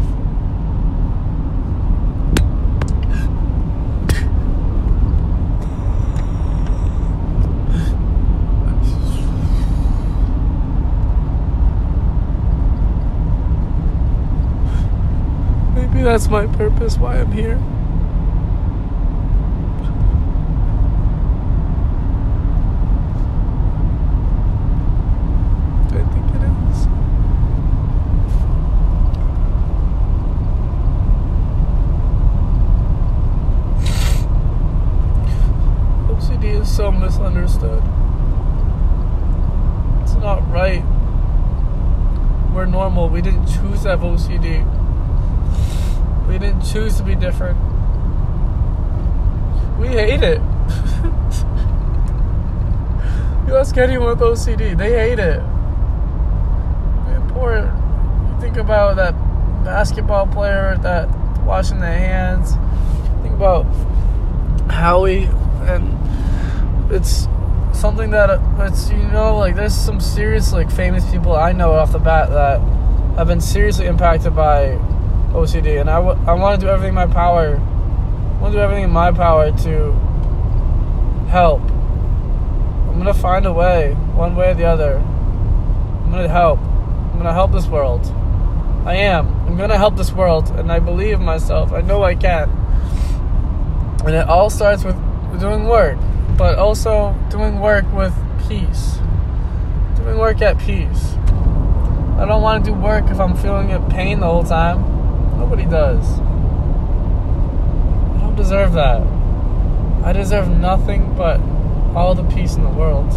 Maybe 15.76 16.02
that's 16.02 16.28
my 16.28 16.48
purpose, 16.48 16.98
why 16.98 17.20
I'm 17.20 17.32
here. 17.32 17.62
I 25.88 26.04
think 26.08 26.28
it 26.36 26.42
is. 26.44 26.88
OCD 36.10 36.62
is 36.62 36.76
so 36.76 36.92
misunderstood. 36.92 37.82
It's 40.04 40.16
not 40.16 40.46
right. 40.52 40.84
We're 42.54 42.66
normal. 42.66 43.08
We 43.08 43.22
didn't 43.22 43.46
choose 43.46 43.84
to 43.84 43.90
have 43.90 44.02
OCD. 44.02 44.66
We 46.28 46.38
didn't 46.40 46.65
choose 46.76 46.98
to 46.98 47.04
be 47.04 47.16
different. 47.16 47.58
We 49.80 49.88
hate 49.88 50.24
it. 50.24 50.40
you 53.48 53.56
ask 53.56 53.78
anyone 53.78 54.10
with 54.10 54.20
OCD, 54.20 54.78
they 54.78 54.92
hate 54.92 55.20
it. 55.20 55.40
Poor. 57.30 57.72
Think 58.42 58.58
about 58.58 58.98
that 58.98 59.14
basketball 59.64 60.28
player 60.28 60.76
that 60.82 61.08
washing 61.46 61.80
their 61.80 61.98
hands. 61.98 62.56
Think 63.22 63.36
about 63.36 63.64
Howie, 64.70 65.30
and 65.70 65.98
it's 66.92 67.30
something 67.72 68.10
that 68.10 68.42
it's 68.68 68.90
you 68.90 68.98
know 68.98 69.38
like 69.38 69.56
there's 69.56 69.74
some 69.74 70.02
serious 70.02 70.52
like 70.52 70.70
famous 70.70 71.10
people 71.10 71.38
I 71.38 71.54
know 71.54 71.72
off 71.72 71.94
the 71.94 72.00
bat 72.00 72.32
that 72.32 72.60
have 73.18 73.28
been 73.28 73.40
seriously 73.40 73.86
impacted 73.86 74.36
by 74.36 74.78
OCD, 75.36 75.80
and 75.80 75.90
I, 75.90 75.96
w- 75.96 76.20
I 76.28 76.34
want 76.34 76.60
to 76.60 76.66
do 76.66 76.72
everything 76.72 76.90
in 76.90 76.96
my 76.96 77.08
power 77.08 77.62
gonna 78.46 78.58
do 78.58 78.62
everything 78.62 78.84
in 78.84 78.92
my 78.92 79.12
power 79.12 79.52
to 79.52 79.92
help. 81.30 81.62
I'm 81.62 82.98
gonna 82.98 83.14
find 83.14 83.46
a 83.48 83.52
way, 83.52 83.94
one 84.14 84.36
way 84.36 84.52
or 84.52 84.54
the 84.54 84.66
other. 84.66 84.98
I'm 84.98 86.12
gonna 86.12 86.28
help. 86.28 86.60
I'm 86.60 87.18
gonna 87.18 87.34
help 87.34 87.52
this 87.52 87.66
world. 87.66 88.06
I 88.86 88.96
am. 88.98 89.28
I'm 89.48 89.58
gonna 89.58 89.80
help 89.80 89.96
this 89.96 90.12
world, 90.12 90.50
and 90.52 90.72
I 90.72 90.78
believe 90.78 91.20
in 91.20 91.26
myself. 91.26 91.72
I 91.74 91.82
know 91.82 92.04
I 92.04 92.14
can. 92.14 92.50
And 94.06 94.14
it 94.14 94.28
all 94.28 94.52
starts 94.52 94.84
with 94.84 94.96
doing 95.40 95.66
work, 95.66 95.98
but 96.38 96.60
also 96.60 97.16
doing 97.32 97.60
work 97.60 97.92
with 97.94 98.14
peace. 98.48 99.00
Doing 99.96 100.20
work 100.20 100.44
at 100.44 100.60
peace. 100.60 101.16
I 102.20 102.26
don't 102.26 102.44
want 102.44 102.64
to 102.64 102.72
do 102.72 102.78
work 102.78 103.10
if 103.10 103.20
I'm 103.20 103.36
feeling 103.36 103.72
it 103.72 103.90
pain 103.90 104.20
the 104.20 104.28
whole 104.28 104.44
time. 104.44 104.95
Nobody 105.38 105.66
does. 105.66 106.20
I 108.16 108.22
don't 108.22 108.36
deserve 108.36 108.74
that. 108.74 109.02
I 110.04 110.14
deserve 110.14 110.48
nothing 110.50 111.16
but 111.16 111.40
all 111.96 112.14
the 112.14 112.24
peace 112.36 112.56
in 112.56 112.64
the 112.64 112.70
world. 112.70 113.12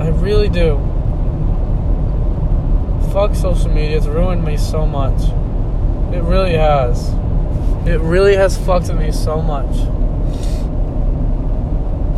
I 0.00 0.08
really 0.10 0.48
do. 0.48 0.78
Fuck 3.12 3.34
social 3.34 3.70
media. 3.70 3.96
It's 3.96 4.06
ruined 4.06 4.44
me 4.44 4.56
so 4.56 4.86
much. 4.86 5.20
It 6.14 6.22
really 6.22 6.54
has. 6.54 7.10
It 7.86 8.00
really 8.00 8.36
has 8.36 8.56
fucked 8.58 8.92
me 8.92 9.10
so 9.10 9.42
much. 9.42 9.76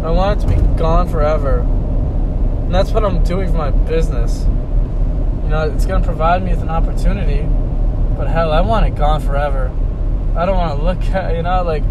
I 0.04 0.10
want 0.10 0.38
it 0.38 0.46
to 0.46 0.54
be 0.54 0.76
gone 0.76 1.08
forever. 1.08 1.60
And 1.60 2.74
that's 2.74 2.90
what 2.90 3.04
I'm 3.04 3.22
doing 3.24 3.50
for 3.50 3.56
my 3.56 3.70
business. 3.70 4.46
Know, 5.50 5.68
it's 5.68 5.84
going 5.84 6.00
to 6.00 6.06
provide 6.06 6.44
me 6.44 6.50
with 6.50 6.62
an 6.62 6.68
opportunity. 6.68 7.42
But 8.16 8.28
hell, 8.28 8.52
I 8.52 8.60
want 8.60 8.86
it 8.86 8.94
gone 8.94 9.20
forever. 9.20 9.68
I 10.36 10.46
don't 10.46 10.56
want 10.56 10.78
to 10.78 10.84
look 10.84 11.02
at, 11.12 11.34
you 11.34 11.42
know, 11.42 11.64
like, 11.64 11.82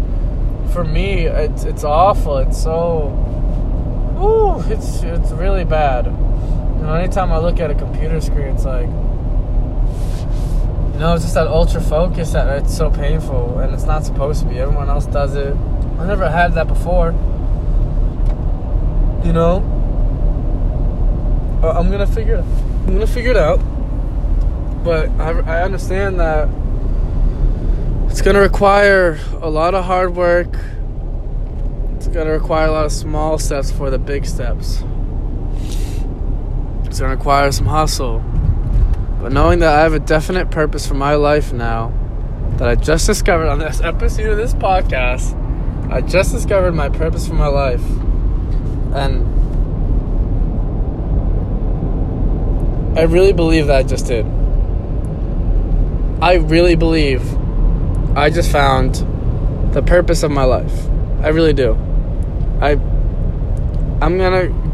for 0.72 0.82
me, 0.82 1.26
it's, 1.26 1.64
it's 1.64 1.84
awful. 1.84 2.38
It's 2.38 2.60
so. 2.60 3.08
Ooh, 4.18 4.62
it's, 4.72 5.02
it's 5.02 5.30
really 5.32 5.64
bad. 5.64 6.06
You 6.06 6.86
know, 6.86 6.94
anytime 6.94 7.32
I 7.32 7.38
look 7.38 7.60
at 7.60 7.70
a 7.70 7.74
computer 7.74 8.18
screen, 8.22 8.54
it's 8.54 8.64
like. 8.64 8.88
You 10.94 10.98
know, 10.98 11.14
it's 11.14 11.24
just 11.24 11.34
that 11.34 11.46
ultra 11.46 11.82
focus 11.82 12.32
that 12.32 12.62
it's 12.62 12.74
so 12.74 12.90
painful, 12.90 13.58
and 13.58 13.74
it's 13.74 13.84
not 13.84 14.04
supposed 14.04 14.42
to 14.42 14.48
be. 14.48 14.58
Everyone 14.58 14.88
else 14.88 15.04
does 15.04 15.34
it. 15.34 15.54
I 15.98 16.06
never 16.06 16.30
had 16.30 16.54
that 16.54 16.66
before. 16.66 17.12
You 19.22 19.34
know, 19.34 19.62
uh, 21.62 21.78
I'm 21.78 21.90
gonna 21.90 22.06
figure. 22.06 22.42
I'm 22.86 22.94
gonna 22.94 23.06
figure 23.06 23.30
it 23.30 23.36
out. 23.36 23.58
But 24.84 25.10
I, 25.20 25.30
I 25.30 25.62
understand 25.62 26.18
that 26.20 26.48
it's 28.10 28.22
gonna 28.22 28.40
require 28.40 29.18
a 29.40 29.48
lot 29.48 29.74
of 29.74 29.84
hard 29.84 30.16
work. 30.16 30.56
It's 31.96 32.08
gonna 32.08 32.32
require 32.32 32.66
a 32.66 32.72
lot 32.72 32.84
of 32.86 32.92
small 32.92 33.38
steps 33.38 33.70
for 33.70 33.90
the 33.90 33.98
big 33.98 34.26
steps. 34.26 34.82
It's 36.84 36.98
gonna 36.98 37.14
require 37.14 37.52
some 37.52 37.66
hustle. 37.66 38.20
But 39.20 39.32
knowing 39.32 39.58
that 39.60 39.72
I 39.72 39.80
have 39.82 39.92
a 39.92 39.98
definite 39.98 40.50
purpose 40.50 40.86
for 40.86 40.94
my 40.94 41.14
life 41.14 41.52
now, 41.52 41.92
that 42.56 42.68
I 42.68 42.74
just 42.74 43.06
discovered 43.06 43.48
on 43.48 43.58
this 43.58 43.80
episode 43.84 44.30
of 44.30 44.36
this 44.38 44.54
podcast, 44.54 45.36
I 45.90 46.00
just 46.00 46.32
discovered 46.32 46.72
my 46.72 46.88
purpose 46.88 47.28
for 47.28 47.34
my 47.34 47.46
life. 47.46 47.84
And 48.92 49.39
I 52.96 53.02
really 53.02 53.32
believe 53.32 53.68
that 53.68 53.76
I 53.76 53.82
just 53.82 54.06
did. 54.06 54.26
I 56.22 56.34
really 56.34 56.74
believe 56.74 57.22
I 58.16 58.30
just 58.30 58.50
found 58.50 58.96
the 59.72 59.82
purpose 59.82 60.22
of 60.22 60.30
my 60.30 60.44
life. 60.44 60.86
I 61.22 61.28
really 61.28 61.52
do. 61.52 61.74
I 62.60 62.72
I'm 64.02 64.18
going 64.18 64.32
to 64.32 64.70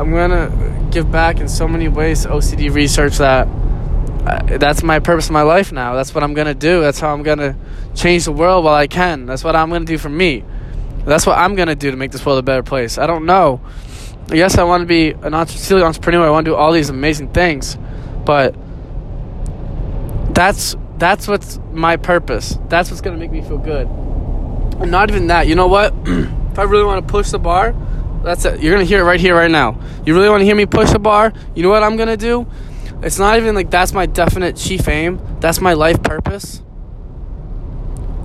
I'm 0.00 0.10
going 0.10 0.30
to 0.30 0.88
give 0.90 1.10
back 1.12 1.38
in 1.38 1.48
so 1.48 1.68
many 1.68 1.88
ways 1.88 2.22
to 2.22 2.28
OCD 2.28 2.72
research 2.72 3.18
that 3.18 3.46
that's 4.58 4.82
my 4.82 4.98
purpose 4.98 5.28
in 5.28 5.32
my 5.32 5.42
life 5.42 5.72
now. 5.72 5.94
That's 5.94 6.14
what 6.14 6.22
I'm 6.24 6.32
going 6.32 6.46
to 6.46 6.54
do. 6.54 6.80
That's 6.80 7.00
how 7.00 7.12
I'm 7.12 7.22
going 7.22 7.38
to 7.38 7.56
change 7.94 8.24
the 8.24 8.32
world 8.32 8.64
while 8.64 8.74
I 8.74 8.86
can. 8.86 9.26
That's 9.26 9.44
what 9.44 9.56
I'm 9.56 9.68
going 9.68 9.84
to 9.84 9.92
do 9.92 9.98
for 9.98 10.08
me. 10.08 10.44
That's 11.04 11.26
what 11.26 11.36
I'm 11.36 11.56
going 11.56 11.68
to 11.68 11.74
do 11.74 11.90
to 11.90 11.96
make 11.96 12.12
this 12.12 12.24
world 12.24 12.38
a 12.38 12.42
better 12.42 12.62
place. 12.62 12.98
I 12.98 13.06
don't 13.06 13.26
know. 13.26 13.60
Yes, 14.30 14.56
I 14.58 14.64
want 14.64 14.82
to 14.82 14.86
be 14.86 15.10
an 15.10 15.34
entrepreneur. 15.34 16.26
I 16.26 16.30
want 16.30 16.44
to 16.44 16.52
do 16.52 16.54
all 16.54 16.72
these 16.72 16.88
amazing 16.88 17.32
things, 17.32 17.76
but 18.24 18.54
that's 20.34 20.76
that's 20.98 21.28
what's 21.28 21.58
my 21.72 21.96
purpose. 21.96 22.58
That's 22.68 22.90
what's 22.90 23.00
gonna 23.00 23.18
make 23.18 23.32
me 23.32 23.42
feel 23.42 23.58
good. 23.58 23.86
And 23.88 24.90
not 24.90 25.10
even 25.10 25.26
that. 25.26 25.46
You 25.46 25.54
know 25.54 25.66
what? 25.66 25.92
if 26.06 26.58
I 26.58 26.62
really 26.62 26.84
want 26.84 27.06
to 27.06 27.10
push 27.10 27.30
the 27.30 27.38
bar, 27.38 27.74
that's 28.24 28.44
it. 28.44 28.60
You're 28.60 28.72
gonna 28.72 28.84
hear 28.84 29.00
it 29.00 29.04
right 29.04 29.20
here, 29.20 29.34
right 29.34 29.50
now. 29.50 29.78
You 30.06 30.14
really 30.14 30.28
want 30.28 30.40
to 30.40 30.44
hear 30.44 30.54
me 30.54 30.66
push 30.66 30.90
the 30.90 30.98
bar? 30.98 31.32
You 31.54 31.62
know 31.62 31.70
what 31.70 31.82
I'm 31.82 31.96
gonna 31.96 32.16
do? 32.16 32.46
It's 33.02 33.18
not 33.18 33.36
even 33.36 33.54
like 33.54 33.70
that's 33.70 33.92
my 33.92 34.06
definite 34.06 34.56
chief 34.56 34.88
aim. 34.88 35.20
That's 35.40 35.60
my 35.60 35.72
life 35.72 36.02
purpose. 36.02 36.62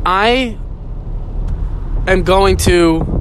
I 0.06 0.58
am 2.08 2.24
going 2.24 2.58
to 2.58 3.17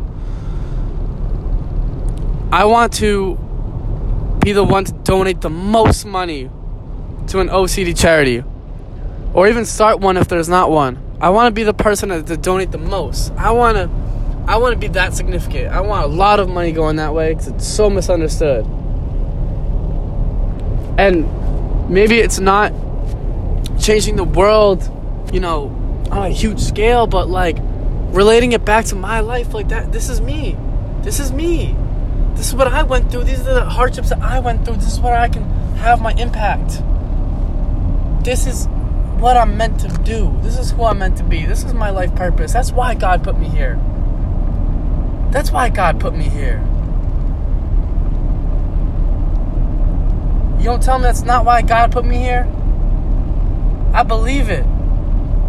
I 2.53 2.65
want 2.65 2.93
to 2.95 3.37
be 4.41 4.53
the 4.53 4.63
one 4.63 4.85
to 4.85 4.93
donate 4.93 5.41
the 5.41 5.51
most 5.51 6.05
money 6.07 6.49
to 7.29 7.41
an 7.41 7.49
OCD 7.49 7.99
charity 7.99 8.45
or 9.35 9.49
even 9.49 9.65
start 9.65 9.99
one 9.99 10.17
if 10.17 10.29
there's 10.29 10.49
not 10.49 10.71
one. 10.71 10.99
I 11.21 11.31
want 11.31 11.49
to 11.49 11.53
be 11.53 11.65
the 11.65 11.75
person 11.75 12.11
to, 12.11 12.23
to 12.23 12.37
donate 12.37 12.71
the 12.71 12.79
most. 12.79 13.33
I 13.33 13.51
want 13.51 13.77
to 13.77 13.91
I 14.49 14.59
want 14.59 14.75
to 14.75 14.79
be 14.79 14.87
that 14.89 15.13
significant. 15.13 15.73
I 15.73 15.81
want 15.81 16.05
a 16.05 16.07
lot 16.07 16.39
of 16.39 16.49
money 16.49 16.71
going 16.71 16.97
that 16.97 17.13
way 17.13 17.35
cuz 17.35 17.49
it's 17.49 17.67
so 17.67 17.91
misunderstood. 17.91 18.65
And 20.99 21.91
maybe 21.91 22.21
it's 22.21 22.39
not 22.39 22.73
changing 23.81 24.15
the 24.15 24.25
world, 24.25 24.89
you 25.33 25.41
know, 25.41 25.73
on 26.13 26.23
a 26.23 26.31
huge 26.31 26.61
scale, 26.61 27.09
but 27.09 27.29
like 27.29 27.57
relating 28.13 28.53
it 28.53 28.65
back 28.65 28.85
to 28.87 28.95
my 28.95 29.19
life 29.19 29.53
like 29.53 29.69
that. 29.69 29.93
This 29.93 30.09
is 30.09 30.21
me. 30.21 30.57
This 31.03 31.19
is 31.19 31.33
me. 31.33 31.75
This 32.37 32.49
is 32.49 32.55
what 32.55 32.68
I 32.68 32.83
went 32.83 33.11
through. 33.11 33.25
These 33.25 33.40
are 33.40 33.55
the 33.55 33.64
hardships 33.64 34.11
that 34.11 34.20
I 34.20 34.38
went 34.38 34.64
through. 34.64 34.77
This 34.77 34.92
is 34.92 35.01
where 35.01 35.16
I 35.16 35.29
can 35.29 35.42
have 35.77 36.01
my 36.01 36.12
impact. 36.12 36.83
This 38.25 38.46
is 38.46 38.66
what 39.18 39.37
I'm 39.37 39.57
meant 39.57 39.81
to 39.81 39.88
do. 39.88 40.37
This 40.42 40.59
is 40.59 40.72
who 40.72 40.85
I'm 40.85 40.99
meant 40.99 41.16
to 41.18 41.25
be. 41.25 41.46
This 41.46 41.64
is 41.64 41.72
my 41.72 41.90
life 41.90 42.14
purpose. 42.14 42.53
That's 42.53 42.72
why 42.72 42.94
God 42.94 43.25
put 43.25 43.38
me 43.38 43.49
here. 43.49 43.77
That's 45.31 45.51
why 45.51 45.70
God 45.70 45.99
put 45.99 46.14
me 46.14 46.25
here. 46.25 46.62
You 50.59 50.64
don't 50.64 50.83
tell 50.83 50.99
me 50.99 51.05
that's 51.05 51.22
not 51.22 51.44
why 51.44 51.62
God 51.62 51.92
put 51.92 52.05
me 52.05 52.16
here? 52.16 52.46
I 53.94 54.03
believe 54.03 54.51
it. 54.51 54.64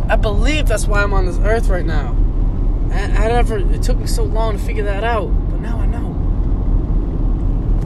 I 0.09 0.15
believe 0.15 0.67
that's 0.67 0.87
why 0.87 1.03
I'm 1.03 1.13
on 1.13 1.25
this 1.25 1.39
earth 1.39 1.67
right 1.67 1.85
now. 1.85 2.15
I, 2.91 3.03
I 3.03 3.27
never, 3.27 3.57
it 3.57 3.83
took 3.83 3.97
me 3.97 4.07
so 4.07 4.23
long 4.23 4.57
to 4.57 4.63
figure 4.63 4.83
that 4.83 5.03
out, 5.03 5.27
but 5.49 5.59
now 5.59 5.79
I 5.79 5.85
know. 5.85 6.06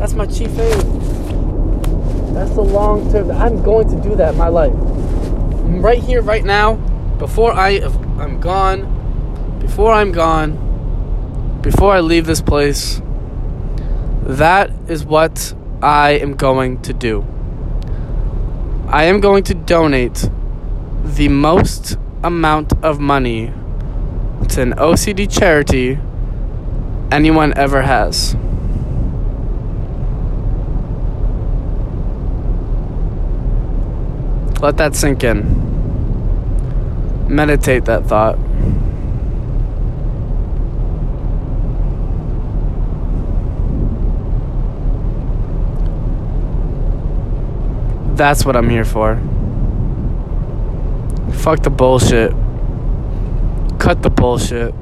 That's 0.02 0.14
my 0.14 0.26
chief 0.26 0.50
aim. 0.58 2.34
That's 2.34 2.56
the 2.56 2.64
long 2.64 3.12
term. 3.12 3.30
I'm 3.30 3.62
going 3.62 3.88
to 3.88 4.02
do 4.02 4.16
that 4.16 4.34
in 4.34 4.38
my 4.40 4.48
life. 4.48 4.74
Right 4.74 6.02
here, 6.02 6.24
right 6.24 6.44
now, 6.44 6.74
before 7.20 7.54
I, 7.54 7.82
I'm 8.18 8.40
gone, 8.40 9.60
before 9.60 9.94
I'm 9.94 10.12
gone, 10.12 11.60
before 11.62 11.94
I 11.94 12.00
leave 12.00 12.26
this 12.26 12.42
place, 12.42 13.00
that 14.24 14.72
is 14.88 15.06
what 15.06 15.54
I 15.84 16.14
am 16.14 16.34
going 16.34 16.82
to 16.82 16.94
do. 16.94 17.24
I 18.88 19.04
am 19.04 19.20
going 19.20 19.44
to 19.44 19.54
donate 19.54 20.28
the 21.04 21.30
most 21.30 22.00
amount 22.24 22.74
of 22.84 23.00
money 23.00 23.54
to 24.50 24.64
an 24.64 24.74
OCD 24.80 25.32
charity 25.32 26.00
anyone 27.12 27.54
ever 27.56 27.84
has. 27.84 28.36
Let 34.62 34.78
that 34.78 34.96
sink 34.96 35.24
in. 35.24 35.42
Meditate 37.28 37.86
that 37.86 38.06
thought. 38.06 38.38
That's 48.16 48.46
what 48.46 48.56
I'm 48.56 48.70
here 48.70 48.86
for. 48.86 49.16
Fuck 51.34 51.64
the 51.64 51.72
bullshit. 51.72 52.32
Cut 53.80 54.04
the 54.04 54.12
bullshit. 54.12 54.76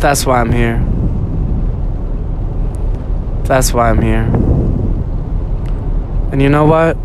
That's 0.00 0.26
why 0.26 0.40
I'm 0.40 0.50
here. 0.50 0.84
That's 3.44 3.72
why 3.72 3.90
I'm 3.90 4.02
here. 4.02 4.49
And 6.32 6.40
you 6.40 6.48
know 6.48 6.64
what? 6.64 6.96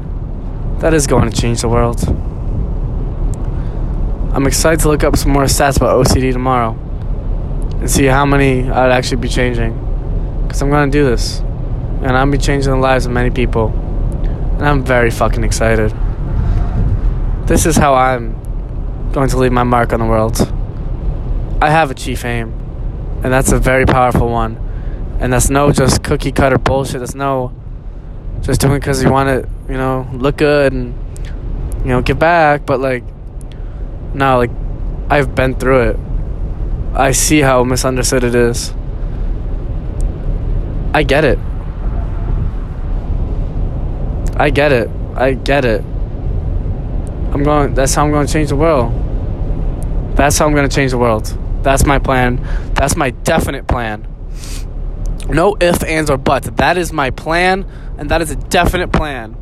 that 0.80 0.94
is 0.94 1.08
going 1.08 1.30
to 1.30 1.36
change 1.36 1.62
the 1.62 1.70
world. 1.70 2.00
I'm 4.36 4.46
excited 4.46 4.82
to 4.82 4.90
look 4.90 5.04
up 5.04 5.16
some 5.16 5.32
more 5.32 5.46
stats 5.46 5.78
about 5.78 6.06
OCD 6.06 6.34
tomorrow 6.34 6.78
and 7.80 7.90
see 7.90 8.06
how 8.06 8.26
many 8.26 8.70
I'd 8.70 8.92
actually 8.92 9.18
be 9.18 9.30
changing. 9.30 9.74
Because 10.44 10.62
I'm 10.62 10.70
going 10.70 10.92
to 10.92 10.98
do 10.98 11.06
this. 11.06 11.40
And 11.40 12.12
I'm 12.12 12.30
be 12.30 12.38
changing 12.38 12.72
the 12.72 12.78
lives 12.78 13.06
of 13.06 13.14
many 13.14 13.30
people. 13.30 13.70
And 13.70 14.68
I'm 14.68 14.84
very 14.84 15.10
fucking 15.10 15.44
excited. 15.44 15.92
This 17.48 17.66
is 17.66 17.78
how 17.78 17.94
I'm 17.94 18.34
going 19.12 19.30
to 19.30 19.38
leave 19.38 19.54
my 19.54 19.64
mark 19.64 19.94
on 19.94 20.00
the 20.00 20.06
world. 20.06 20.38
I 21.62 21.70
have 21.70 21.90
a 21.90 21.96
chief 21.96 22.26
aim, 22.26 22.52
and 23.24 23.32
that's 23.32 23.52
a 23.52 23.58
very 23.58 23.86
powerful 23.86 24.30
one. 24.30 24.58
And 25.20 25.32
that's 25.32 25.50
no 25.50 25.72
just 25.72 26.04
cookie 26.04 26.32
cutter 26.32 26.58
bullshit. 26.58 27.00
That's 27.00 27.16
no 27.16 27.54
just 28.42 28.62
doing 28.62 28.80
because 28.80 29.04
you 29.04 29.12
want 29.12 29.28
to, 29.30 29.50
you 29.72 29.78
know, 29.78 30.08
look 30.14 30.38
good 30.38 30.74
and, 30.74 30.94
you 31.80 31.88
know, 31.90 32.02
get 32.02 32.20
back. 32.20 32.66
But, 32.66 32.80
like, 32.80 33.04
no, 34.14 34.38
like, 34.38 34.52
I've 35.10 35.36
been 35.36 35.56
through 35.56 35.90
it. 35.90 36.00
I 36.94 37.12
see 37.12 37.40
how 37.40 37.64
misunderstood 37.64 38.24
it 38.24 38.36
is. 38.36 38.74
I 40.94 41.04
get 41.04 41.26
it. 41.26 41.38
I 44.38 44.50
get 44.50 44.72
it. 44.72 44.90
I 45.16 45.34
get 45.34 45.66
it. 45.66 45.82
I'm 45.82 47.44
going, 47.44 47.74
that's 47.74 47.94
how 47.94 48.06
I'm 48.06 48.12
going 48.12 48.28
to 48.28 48.32
change 48.32 48.50
the 48.50 48.56
world. 48.56 48.94
That's 50.16 50.38
how 50.38 50.46
I'm 50.46 50.54
going 50.54 50.68
to 50.68 50.74
change 50.74 50.92
the 50.92 50.98
world. 50.98 51.38
That's 51.64 51.86
my 51.86 52.00
plan. 52.00 52.40
That's 52.76 52.96
my 52.96 53.10
definite 53.10 53.68
plan. 53.68 54.08
No 55.30 55.58
ifs, 55.60 55.84
ands, 55.84 56.10
or 56.10 56.18
buts. 56.18 56.50
That 56.56 56.78
is 56.78 56.94
my 56.94 57.10
plan, 57.10 57.66
and 57.98 58.10
that 58.12 58.22
is 58.22 58.32
a 58.32 58.36
definite 58.36 58.92
plan. 58.92 59.36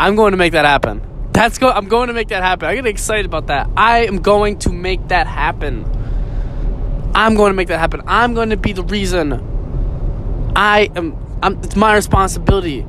I'm 0.00 0.16
going 0.16 0.32
to 0.32 0.36
make 0.36 0.52
that 0.52 0.64
happen. 0.64 1.02
That's 1.32 1.58
go. 1.58 1.70
I'm 1.70 1.88
going 1.88 2.08
to 2.08 2.14
make 2.14 2.28
that 2.28 2.42
happen. 2.42 2.68
I 2.68 2.74
get 2.74 2.86
excited 2.86 3.26
about 3.26 3.46
that. 3.46 3.70
I 3.76 4.06
am 4.06 4.18
going 4.18 4.58
to 4.60 4.70
make 4.70 5.08
that 5.08 5.26
happen. 5.26 5.84
I'm 7.14 7.34
going 7.36 7.50
to 7.50 7.54
make 7.54 7.68
that 7.68 7.78
happen. 7.78 8.02
I'm 8.06 8.34
going 8.34 8.50
to 8.50 8.56
be 8.56 8.72
the 8.72 8.82
reason. 8.82 9.32
I 10.56 10.90
am. 10.96 11.16
I'm, 11.42 11.58
it's 11.62 11.76
my 11.76 11.94
responsibility. 11.94 12.84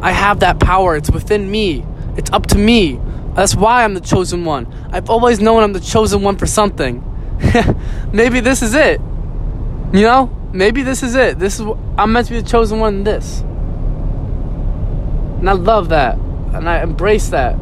I 0.00 0.10
have 0.10 0.40
that 0.40 0.58
power. 0.58 0.96
It's 0.96 1.10
within 1.10 1.50
me. 1.50 1.84
It's 2.16 2.30
up 2.32 2.46
to 2.46 2.58
me. 2.58 3.00
That's 3.34 3.54
why 3.54 3.84
I'm 3.84 3.94
the 3.94 4.00
chosen 4.00 4.44
one. 4.44 4.66
I've 4.90 5.10
always 5.10 5.40
known 5.40 5.62
I'm 5.62 5.72
the 5.72 5.80
chosen 5.80 6.22
one 6.22 6.36
for 6.36 6.46
something. 6.46 7.04
Maybe 8.12 8.40
this 8.40 8.62
is 8.62 8.74
it. 8.74 9.00
You 9.92 10.02
know? 10.02 10.35
Maybe 10.56 10.82
this 10.82 11.02
is 11.02 11.14
it. 11.14 11.38
This 11.38 11.60
is 11.60 11.66
I'm 11.98 12.12
meant 12.12 12.28
to 12.28 12.32
be 12.34 12.40
the 12.40 12.48
chosen 12.48 12.78
one 12.78 12.94
in 12.96 13.04
this. 13.04 13.40
And 15.40 15.50
I 15.50 15.52
love 15.52 15.90
that. 15.90 16.16
And 16.54 16.68
I 16.68 16.82
embrace 16.82 17.28
that. 17.28 17.56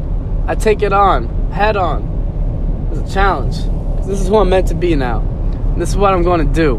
I 0.47 0.55
take 0.55 0.81
it 0.81 0.93
on, 0.93 1.51
head 1.51 1.75
on. 1.75 2.89
It's 2.91 3.11
a 3.11 3.13
challenge. 3.13 3.57
This 4.05 4.21
is 4.21 4.27
who 4.27 4.37
I'm 4.37 4.49
meant 4.49 4.67
to 4.67 4.75
be 4.75 4.95
now. 4.95 5.19
And 5.19 5.81
this 5.81 5.89
is 5.89 5.97
what 5.97 6.13
I'm 6.13 6.23
going 6.23 6.47
to 6.47 6.53
do. 6.53 6.77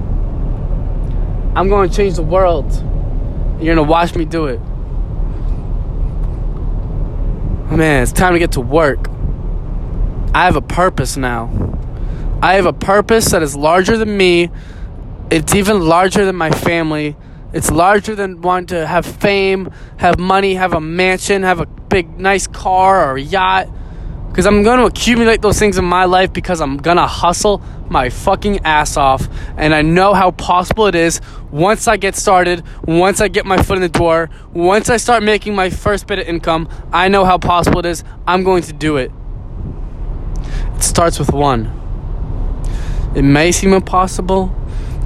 I'm 1.55 1.69
going 1.69 1.91
to 1.91 1.95
change 1.95 2.17
the 2.17 2.23
world. 2.23 2.73
You're 2.73 3.75
going 3.75 3.77
to 3.77 3.83
watch 3.83 4.15
me 4.15 4.25
do 4.25 4.47
it. 4.47 4.61
Man, 7.77 8.03
it's 8.03 8.13
time 8.13 8.33
to 8.33 8.39
get 8.39 8.53
to 8.53 8.61
work. 8.61 9.11
I 10.33 10.45
have 10.45 10.57
a 10.57 10.63
purpose 10.63 11.17
now. 11.17 11.51
I 12.41 12.55
have 12.55 12.67
a 12.67 12.73
purpose 12.73 13.33
that 13.33 13.43
is 13.43 13.57
larger 13.57 13.99
than 13.99 14.17
me. 14.17 14.51
It's 15.31 15.55
even 15.55 15.81
larger 15.81 16.25
than 16.25 16.37
my 16.37 16.51
family. 16.51 17.17
It's 17.53 17.71
larger 17.71 18.15
than 18.15 18.43
wanting 18.43 18.67
to 18.69 18.87
have 18.87 19.05
fame, 19.05 19.73
have 19.97 20.19
money, 20.19 20.55
have 20.55 20.73
a 20.73 20.81
mansion, 20.81 21.43
have 21.43 21.61
a 21.61 21.67
big, 21.67 22.19
nice 22.19 22.47
car 22.47 23.11
or 23.11 23.17
a 23.17 23.21
yacht. 23.21 23.69
Because 24.29 24.47
I'm 24.47 24.63
going 24.63 24.79
to 24.79 24.85
accumulate 24.85 25.41
those 25.43 25.59
things 25.59 25.79
in 25.79 25.85
my 25.85 26.05
life 26.05 26.33
because 26.33 26.61
I'm 26.61 26.77
going 26.77 26.99
to 26.99 27.07
hustle 27.07 27.63
my 27.89 28.11
fucking 28.11 28.61
ass 28.67 28.97
off. 28.97 29.29
And 29.57 29.75
I 29.75 29.83
know 29.83 30.13
how 30.13 30.31
possible 30.31 30.87
it 30.87 30.95
is 30.95 31.21
once 31.51 31.89
I 31.89 31.97
get 31.97 32.15
started, 32.15 32.63
once 32.85 33.21
I 33.21 33.29
get 33.29 33.47
my 33.47 33.57
foot 33.57 33.77
in 33.77 33.83
the 33.83 33.89
door, 33.89 34.29
once 34.53 34.91
I 34.91 34.99
start 34.99 35.23
making 35.23 35.55
my 35.55 35.71
first 35.71 36.07
bit 36.07 36.19
of 36.19 36.27
income. 36.29 36.69
I 36.93 37.09
know 37.09 37.25
how 37.25 37.39
possible 37.39 37.81
it 37.81 37.87
is. 37.87 38.05
I'm 38.27 38.45
going 38.45 38.63
to 38.65 38.73
do 38.73 38.99
it. 38.99 39.11
It 40.77 40.83
starts 40.83 41.19
with 41.19 41.33
one. 41.33 41.73
It 43.17 43.23
may 43.23 43.51
seem 43.51 43.73
impossible, 43.73 44.55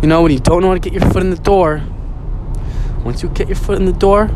you 0.03 0.09
know, 0.09 0.23
when 0.23 0.33
you 0.33 0.39
don't 0.39 0.63
know 0.63 0.69
how 0.69 0.75
to 0.75 0.81
get 0.81 0.95
your 0.95 1.11
foot 1.11 1.23
in 1.23 1.31
the 1.31 1.37
door. 1.37 1.83
Once 3.05 3.23
you 3.23 3.29
get 3.29 3.49
your 3.49 3.57
foot 3.57 3.79
in 3.79 3.85
the 3.85 3.93
door, 3.93 4.31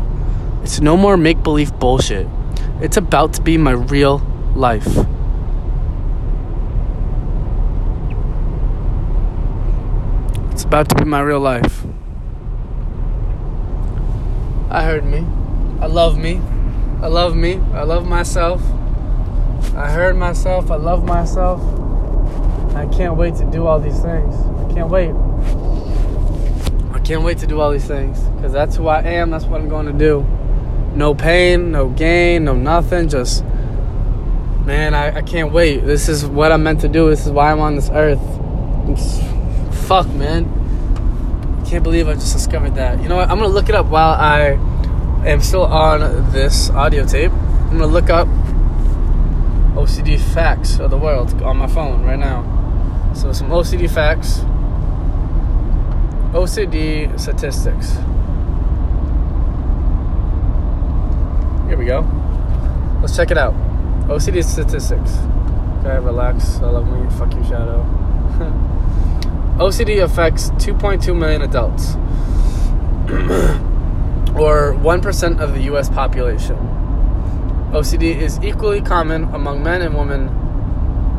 it's 0.61 0.79
no 0.79 0.95
more 0.95 1.17
make 1.17 1.41
believe 1.41 1.77
bullshit. 1.79 2.27
It's 2.81 2.97
about 2.97 3.33
to 3.33 3.41
be 3.41 3.57
my 3.57 3.71
real 3.71 4.19
life. 4.55 4.87
It's 10.51 10.63
about 10.63 10.89
to 10.89 10.95
be 10.95 11.05
my 11.05 11.21
real 11.21 11.39
life. 11.39 11.83
I 14.69 14.83
heard 14.83 15.05
me. 15.05 15.25
I 15.81 15.87
love 15.87 16.17
me. 16.17 16.41
I 17.01 17.07
love 17.07 17.35
me. 17.35 17.55
I 17.73 17.83
love 17.83 18.07
myself. 18.07 18.61
I 19.75 19.89
heard 19.89 20.15
myself. 20.15 20.69
I 20.69 20.75
love 20.75 21.05
myself. 21.05 21.61
I 22.75 22.85
can't 22.87 23.15
wait 23.15 23.35
to 23.35 23.49
do 23.51 23.65
all 23.65 23.79
these 23.79 23.99
things. 23.99 24.35
I 24.35 24.73
can't 24.73 24.89
wait. 24.89 25.13
Can't 27.05 27.21
wait 27.21 27.37
to 27.37 27.45
do 27.45 27.61
all 27.61 27.71
these 27.71 27.85
things 27.85 28.19
because 28.19 28.51
that's 28.51 28.75
who 28.75 28.87
I 28.87 29.03
am. 29.03 29.29
That's 29.29 29.45
what 29.45 29.61
I'm 29.61 29.69
going 29.69 29.85
to 29.85 29.93
do. 29.93 30.25
No 30.95 31.13
pain, 31.13 31.71
no 31.71 31.89
gain, 31.89 32.45
no 32.45 32.55
nothing. 32.55 33.09
Just, 33.09 33.43
man, 34.65 34.95
I, 34.95 35.17
I 35.17 35.21
can't 35.21 35.53
wait. 35.53 35.85
This 35.85 36.09
is 36.09 36.25
what 36.25 36.51
I'm 36.51 36.63
meant 36.63 36.81
to 36.81 36.87
do. 36.87 37.07
This 37.11 37.27
is 37.27 37.31
why 37.31 37.51
I'm 37.51 37.59
on 37.59 37.75
this 37.75 37.91
earth. 37.91 38.19
It's, 38.87 39.19
fuck, 39.85 40.07
man. 40.07 40.45
Can't 41.67 41.83
believe 41.83 42.07
I 42.07 42.15
just 42.15 42.33
discovered 42.33 42.73
that. 42.73 42.99
You 43.03 43.07
know 43.07 43.17
what? 43.17 43.29
I'm 43.29 43.37
going 43.37 43.51
to 43.51 43.53
look 43.53 43.69
it 43.69 43.75
up 43.75 43.85
while 43.85 44.13
I 44.13 44.53
am 45.27 45.41
still 45.41 45.65
on 45.65 46.31
this 46.31 46.71
audio 46.71 47.05
tape. 47.05 47.31
I'm 47.31 47.77
going 47.77 47.81
to 47.81 47.85
look 47.85 48.09
up 48.09 48.27
OCD 49.75 50.19
facts 50.19 50.79
of 50.79 50.89
the 50.89 50.97
world 50.97 51.39
on 51.43 51.57
my 51.57 51.67
phone 51.67 52.01
right 52.01 52.17
now. 52.17 53.13
So, 53.13 53.31
some 53.31 53.49
OCD 53.49 53.91
facts. 53.91 54.41
OCD 56.35 57.17
statistics. 57.17 57.93
Here 61.69 61.77
we 61.77 61.85
go. 61.85 62.01
Let's 62.99 63.15
check 63.15 63.31
it 63.31 63.37
out. 63.37 63.53
OCD 64.09 64.43
statistics. 64.43 65.15
Okay, 65.79 65.97
relax. 66.03 66.57
I 66.57 66.65
love 66.65 66.91
me. 66.91 67.09
Fuck 67.17 67.33
you, 67.35 67.43
Shadow. 67.45 67.85
OCD 69.59 70.03
affects 70.03 70.49
2.2 70.49 71.17
million 71.17 71.41
adults, 71.41 71.95
or 74.37 74.73
1% 74.73 75.39
of 75.39 75.53
the 75.53 75.61
US 75.73 75.87
population. 75.87 76.57
OCD 77.71 78.13
is 78.13 78.43
equally 78.43 78.81
common 78.81 79.23
among 79.33 79.63
men 79.63 79.81
and 79.81 79.97
women. 79.97 80.25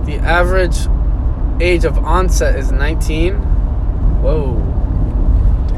The 0.04 0.16
average 0.16 0.76
age 1.58 1.86
of 1.86 1.96
onset 2.04 2.56
is 2.56 2.70
19. 2.70 3.36
Whoa. 4.20 4.65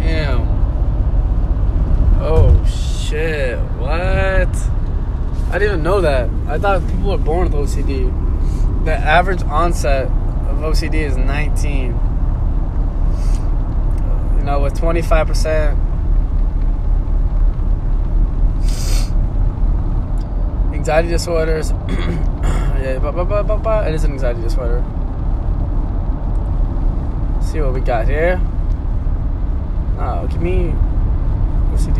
Damn. 0.01 0.41
Oh, 2.21 2.65
shit. 2.65 3.59
What? 3.79 3.99
I 5.51 5.53
didn't 5.53 5.63
even 5.63 5.83
know 5.83 6.01
that. 6.01 6.29
I 6.47 6.59
thought 6.59 6.87
people 6.89 7.11
were 7.11 7.19
born 7.19 7.51
with 7.51 7.71
OCD. 7.71 8.85
The 8.85 8.93
average 8.93 9.43
onset 9.43 10.07
of 10.07 10.59
OCD 10.59 10.95
is 10.95 11.17
19. 11.17 11.87
You 14.37 14.45
know, 14.45 14.61
with 14.61 14.79
25% 14.79 15.89
anxiety 20.89 21.09
disorders. 21.09 21.71
yeah, 21.89 22.99
but, 23.03 23.13
but, 23.13 23.25
but, 23.25 23.43
but, 23.43 23.63
but, 23.63 23.89
it 23.89 23.95
is 23.95 24.05
an 24.05 24.13
anxiety 24.13 24.41
disorder. 24.41 24.83
Let's 27.35 27.53
see 27.53 27.61
what 27.61 27.75
we 27.75 27.81
got 27.81 28.07
here. 28.07 28.41
Ah, 29.99 30.21
oh, 30.21 30.27
give 30.29 30.41
me 30.41 30.73
OCD. 31.73 31.99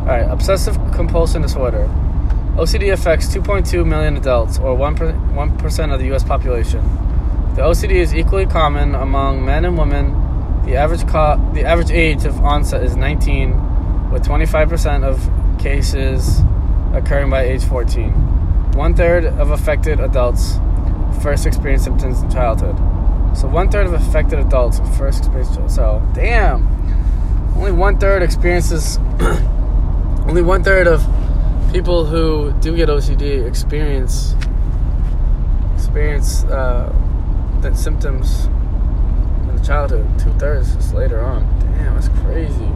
Alright, 0.00 0.30
obsessive 0.30 0.76
compulsion 0.92 1.42
disorder. 1.42 1.86
OCD 2.56 2.92
affects 2.92 3.26
2.2 3.28 3.86
million 3.86 4.16
adults, 4.16 4.58
or 4.58 4.76
1%, 4.76 5.34
1% 5.34 5.92
of 5.94 6.00
the 6.00 6.14
US 6.14 6.24
population. 6.24 6.80
The 7.54 7.62
OCD 7.62 7.92
is 7.92 8.14
equally 8.14 8.46
common 8.46 8.94
among 8.94 9.44
men 9.44 9.64
and 9.64 9.78
women. 9.78 10.14
The 10.64 10.76
average, 10.76 11.06
co- 11.06 11.40
the 11.54 11.64
average 11.64 11.90
age 11.90 12.24
of 12.24 12.40
onset 12.40 12.82
is 12.82 12.96
19 12.96 14.10
with 14.10 14.24
25% 14.24 15.04
of 15.04 15.60
cases 15.60 16.40
occurring 16.94 17.30
by 17.30 17.42
age 17.42 17.62
14. 17.64 18.10
One 18.72 18.94
third 18.94 19.26
of 19.26 19.50
affected 19.50 20.00
adults 20.00 20.58
first 21.22 21.46
experience 21.46 21.84
symptoms 21.84 22.22
in 22.22 22.30
childhood. 22.30 22.76
So 23.34 23.48
one 23.48 23.70
third 23.70 23.86
of 23.86 23.92
affected 23.94 24.38
adults 24.38 24.80
first 24.96 25.24
experience. 25.26 25.74
So 25.74 26.02
damn, 26.14 26.66
only 27.56 27.72
one 27.72 27.98
third 27.98 28.22
experiences 28.22 28.98
only 30.28 30.42
one 30.42 30.62
third 30.62 30.86
of 30.86 31.04
people 31.72 32.04
who 32.04 32.52
do 32.60 32.76
get 32.76 32.88
OCD 32.88 33.46
experience 33.46 34.34
experience 35.74 36.44
uh, 36.44 36.92
the 37.62 37.74
symptoms 37.74 38.46
in 38.46 39.56
the 39.56 39.62
childhood. 39.64 40.06
Two 40.18 40.32
thirds 40.34 40.74
just 40.74 40.94
later 40.94 41.20
on. 41.20 41.42
Damn, 41.60 41.94
that's 41.94 42.08
crazy. 42.20 42.70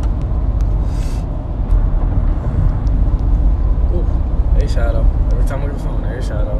Ooh, 3.94 4.04
a 4.56 4.68
shadow. 4.68 5.06
Every 5.32 5.46
time 5.46 5.60
I 5.60 5.66
look 5.66 5.72
at 5.74 5.78
the 5.78 5.84
phone, 5.84 6.04
a 6.04 6.22
shadow. 6.22 6.58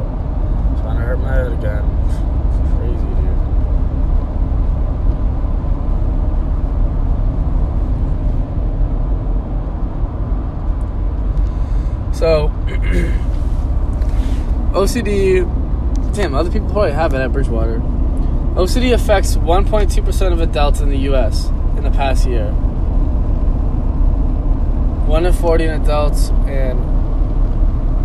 Trying 0.81 0.97
to 0.97 1.03
hurt 1.03 1.19
my 1.19 1.33
head 1.33 1.51
again. 1.51 1.83
Crazy, 2.77 3.09
dude. 3.19 3.35
So, 12.15 12.51
OCD, 14.85 15.41
damn, 16.13 16.35
other 16.35 16.51
people 16.51 16.69
probably 16.69 16.91
have 16.91 17.15
it 17.15 17.17
at 17.17 17.31
Bridgewater. 17.31 17.79
OCD 18.53 18.93
affects 18.93 19.35
1.2% 19.35 20.31
of 20.31 20.39
adults 20.41 20.79
in 20.79 20.91
the 20.91 20.97
US 21.09 21.47
in 21.75 21.81
the 21.81 21.89
past 21.89 22.27
year. 22.27 22.51
1 25.07 25.25
in 25.25 25.33
40 25.33 25.65
adults 25.65 26.29
and 26.45 26.77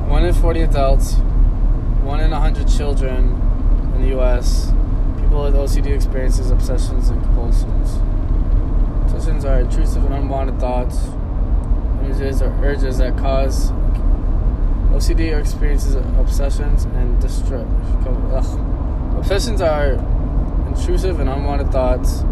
1 0.09 0.25
in 0.25 0.33
40 0.33 0.63
adults, 0.63 1.17
1 1.17 2.21
in 2.21 2.31
100 2.31 2.67
children 2.67 3.27
in 3.95 4.01
the 4.01 4.19
US. 4.19 4.73
People 5.21 5.43
with 5.43 5.55
OCD 5.57 5.89
experiences 5.95 6.51
obsessions 6.51 7.11
and 7.11 7.23
compulsions. 7.23 7.99
Obsessions 9.03 9.45
are 9.45 9.61
intrusive 9.61 10.03
and 10.07 10.15
unwanted 10.15 10.59
thoughts, 10.59 11.09
images, 12.03 12.41
or 12.41 12.49
urges 12.65 12.97
that 12.97 13.19
cause 13.19 13.71
OCD 14.93 15.39
experiences 15.39 15.95
obsessions 16.19 16.85
and 16.85 17.21
distress. 17.21 17.67
Obsessions 19.17 19.61
are 19.61 19.93
intrusive 20.67 21.21
and 21.21 21.29
unwanted 21.29 21.71
thoughts 21.71 22.23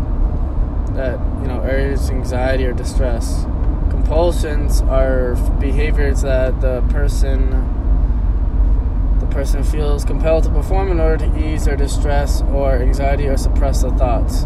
that 0.95 1.19
you 1.41 1.47
know 1.47 1.61
urge 1.65 2.01
anxiety 2.11 2.65
or 2.65 2.73
distress. 2.73 3.45
Compulsions 3.91 4.81
are 4.83 5.35
behaviors 5.61 6.23
that 6.23 6.61
the 6.61 6.81
person 6.91 7.51
the 9.21 9.27
person 9.27 9.63
feels 9.63 10.05
compelled 10.05 10.45
to 10.45 10.51
perform 10.51 10.91
in 10.91 11.01
order 11.01 11.27
to 11.27 11.39
ease 11.39 11.65
their 11.65 11.77
distress 11.77 12.43
or 12.43 12.77
anxiety 12.77 13.29
or 13.29 13.37
suppress 13.37 13.83
the 13.83 13.91
thoughts. 13.93 14.45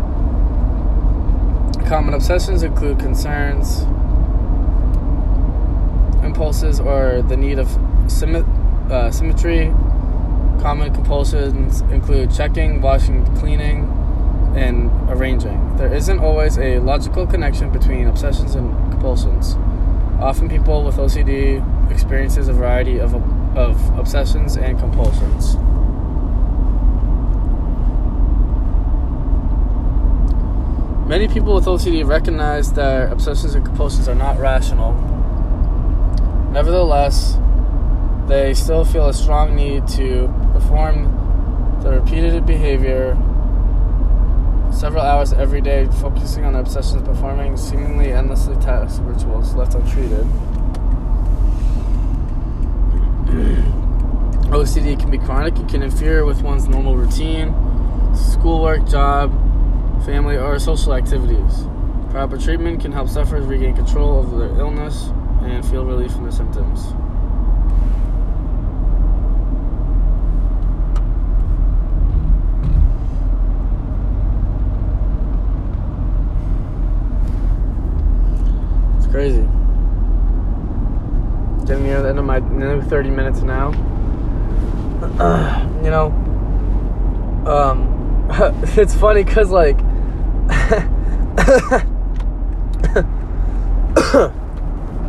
Common 1.89 2.15
obsessions 2.15 2.63
include 2.63 2.99
concerns, 2.99 3.83
impulses, 6.25 6.81
or 6.81 7.23
the 7.23 7.37
need 7.37 7.59
of 7.59 7.69
uh, 8.05 9.11
symmetry. 9.11 9.73
Common 10.61 10.95
compulsions 10.95 11.81
include 11.93 12.33
checking, 12.33 12.81
washing, 12.81 13.25
cleaning, 13.37 13.89
and 14.55 14.91
arranging. 15.11 15.77
There 15.77 15.93
isn't 15.93 16.19
always 16.19 16.59
a 16.59 16.79
logical 16.79 17.27
connection 17.27 17.71
between 17.71 18.07
obsessions 18.07 18.55
and 18.55 18.71
compulsions. 18.93 19.57
Often, 20.21 20.51
people 20.51 20.85
with 20.85 20.97
OCD 20.97 21.91
experiences 21.91 22.49
a 22.49 22.53
variety 22.53 22.99
of, 22.99 23.15
of 23.57 23.99
obsessions 23.99 24.57
and 24.57 24.79
compulsions. 24.79 25.57
Many 31.09 31.29
people 31.29 31.55
with 31.55 31.67
OCD 31.67 32.07
recognize 32.07 32.73
that 32.75 33.13
obsessions 33.13 33.55
and 33.55 33.65
compulsions 33.65 34.09
are 34.09 34.15
not 34.15 34.39
rational. 34.39 34.93
Nevertheless, 36.53 37.37
they 38.29 38.55
still 38.55 38.85
feel 38.85 39.09
a 39.09 39.15
strong 39.15 39.55
need 39.55 39.87
to 39.89 40.33
perform 40.53 41.81
the 41.83 41.91
repeated 41.91 42.47
behavior 42.47 43.17
several 44.73 45.03
hours 45.03 45.33
every 45.33 45.61
day, 45.61 45.87
focusing 46.01 46.45
on 46.45 46.55
obsessions, 46.57 47.03
performing 47.03 47.57
seemingly 47.57 48.13
endlessly 48.13 48.55
tasks, 48.57 48.99
rituals 49.01 49.55
left 49.55 49.75
untreated. 49.75 50.25
OCD 54.53 54.99
can 54.99 55.11
be 55.11 55.19
chronic 55.19 55.57
and 55.57 55.69
can 55.69 55.83
interfere 55.83 56.25
with 56.25 56.43
one's 56.43 56.69
normal 56.69 56.97
routine, 56.97 57.55
schoolwork, 58.15 58.87
job, 58.87 59.31
family, 60.05 60.37
or 60.37 60.59
social 60.59 60.95
activities. 60.95 61.65
Proper 62.11 62.37
treatment 62.37 62.81
can 62.81 62.93
help 62.93 63.09
sufferers 63.09 63.47
regain 63.47 63.75
control 63.75 64.19
over 64.19 64.39
their 64.39 64.59
illness 64.59 65.11
and 65.43 65.65
feel 65.65 65.85
relief 65.85 66.13
from 66.13 66.25
the 66.25 66.33
symptoms. 66.33 66.93
Crazy. 79.13 79.47
Getting 81.67 81.85
near 81.85 82.03
the 82.03 82.09
end 82.09 82.19
of 82.19 82.25
my 82.25 82.39
nearly 82.41 82.85
30 82.89 83.11
minutes 83.11 83.43
now. 83.43 83.71
You 85.83 85.91
know, 85.91 86.13
um, 87.45 88.29
it's 88.79 88.95
funny 88.95 89.25
because, 89.25 89.51
like, 89.51 89.77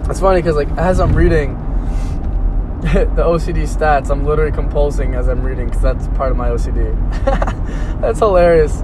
it's 0.10 0.20
funny 0.20 0.42
because, 0.42 0.56
like, 0.56 0.70
as 0.80 1.00
I'm 1.00 1.16
reading 1.16 1.54
the 2.82 3.24
OCD 3.24 3.68
stats, 3.68 4.10
I'm 4.10 4.26
literally 4.26 4.52
compulsing 4.52 5.16
as 5.16 5.28
I'm 5.30 5.44
reading 5.44 5.68
because 5.68 5.84
that's 5.84 6.08
part 6.18 6.32
of 6.32 6.38
my 6.38 6.50
OCD. 6.50 6.92
that's 8.02 8.18
hilarious. 8.18 8.82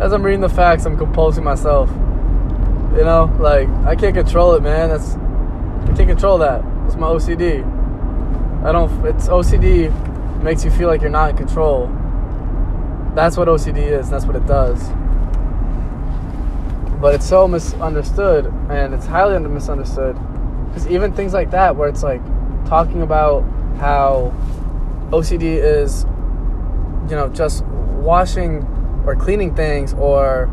As 0.00 0.12
I'm 0.12 0.22
reading 0.22 0.42
the 0.42 0.48
facts, 0.48 0.86
I'm 0.86 0.96
compulsing 0.96 1.42
myself. 1.42 1.90
You 2.92 3.04
know, 3.04 3.34
like 3.40 3.68
I 3.86 3.96
can't 3.96 4.14
control 4.14 4.54
it, 4.54 4.62
man. 4.62 4.90
That's 4.90 5.14
I 5.90 5.96
can't 5.96 6.08
control 6.10 6.38
that. 6.38 6.62
It's 6.86 6.96
my 6.96 7.06
OCD. 7.06 7.64
I 8.64 8.72
don't. 8.72 9.06
It's 9.06 9.28
OCD 9.28 9.90
makes 10.42 10.64
you 10.64 10.70
feel 10.70 10.88
like 10.88 11.00
you're 11.00 11.10
not 11.10 11.30
in 11.30 11.36
control. 11.36 11.86
That's 13.14 13.36
what 13.36 13.48
OCD 13.48 13.78
is. 13.78 14.10
That's 14.10 14.26
what 14.26 14.36
it 14.36 14.46
does. 14.46 14.90
But 17.00 17.14
it's 17.14 17.26
so 17.26 17.48
misunderstood, 17.48 18.46
and 18.68 18.94
it's 18.94 19.06
highly 19.06 19.38
misunderstood. 19.38 20.16
Because 20.68 20.86
even 20.86 21.12
things 21.12 21.32
like 21.32 21.50
that, 21.50 21.74
where 21.74 21.88
it's 21.88 22.02
like 22.02 22.22
talking 22.66 23.02
about 23.02 23.42
how 23.78 24.32
OCD 25.10 25.42
is, 25.42 26.04
you 27.10 27.16
know, 27.16 27.28
just 27.34 27.64
washing 27.64 28.62
or 29.06 29.16
cleaning 29.16 29.54
things 29.54 29.94
or 29.94 30.50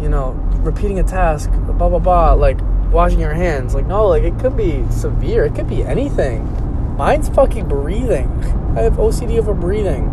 you 0.00 0.08
know, 0.08 0.32
repeating 0.62 0.98
a 0.98 1.02
task, 1.02 1.50
blah 1.50 1.88
blah 1.88 1.98
blah, 1.98 2.32
like 2.34 2.58
washing 2.92 3.20
your 3.20 3.34
hands. 3.34 3.74
Like 3.74 3.86
no, 3.86 4.06
like 4.06 4.22
it 4.22 4.38
could 4.38 4.56
be 4.56 4.84
severe. 4.90 5.44
It 5.44 5.54
could 5.54 5.68
be 5.68 5.82
anything. 5.82 6.44
Mine's 6.96 7.28
fucking 7.28 7.68
breathing. 7.68 8.28
I 8.76 8.82
have 8.82 8.94
OCD 8.94 9.38
over 9.38 9.54
breathing. 9.54 10.12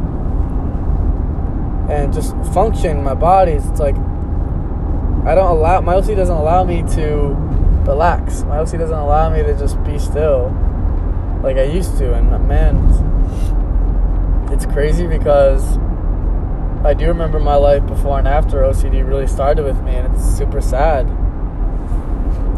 And 1.90 2.14
just 2.14 2.36
function 2.54 3.04
my 3.04 3.14
body. 3.14 3.54
It's 3.54 3.80
like 3.80 3.96
I 5.26 5.36
don't 5.36 5.58
allow 5.58 5.82
my 5.82 5.96
OCD 5.96 6.16
doesn't 6.16 6.36
allow 6.36 6.64
me 6.64 6.84
to 6.96 7.36
relax. 7.86 8.44
My 8.44 8.58
OCD 8.58 8.80
doesn't 8.80 8.98
allow 8.98 9.30
me 9.30 9.44
to 9.44 9.58
just 9.58 9.82
be 9.84 10.00
still 10.00 10.50
like 11.44 11.58
I 11.58 11.64
used 11.64 11.98
to. 11.98 12.14
And 12.14 12.30
man, 12.48 12.78
it's 14.52 14.66
crazy 14.66 15.08
because 15.08 15.78
I 16.86 16.94
do 16.94 17.08
remember 17.08 17.40
my 17.40 17.56
life 17.56 17.86
before 17.88 18.20
and 18.20 18.28
after 18.28 18.58
OCD 18.58 19.08
really 19.08 19.26
started 19.26 19.64
with 19.64 19.82
me, 19.84 19.96
and 19.96 20.14
it's 20.14 20.22
super 20.22 20.60
sad. 20.60 21.08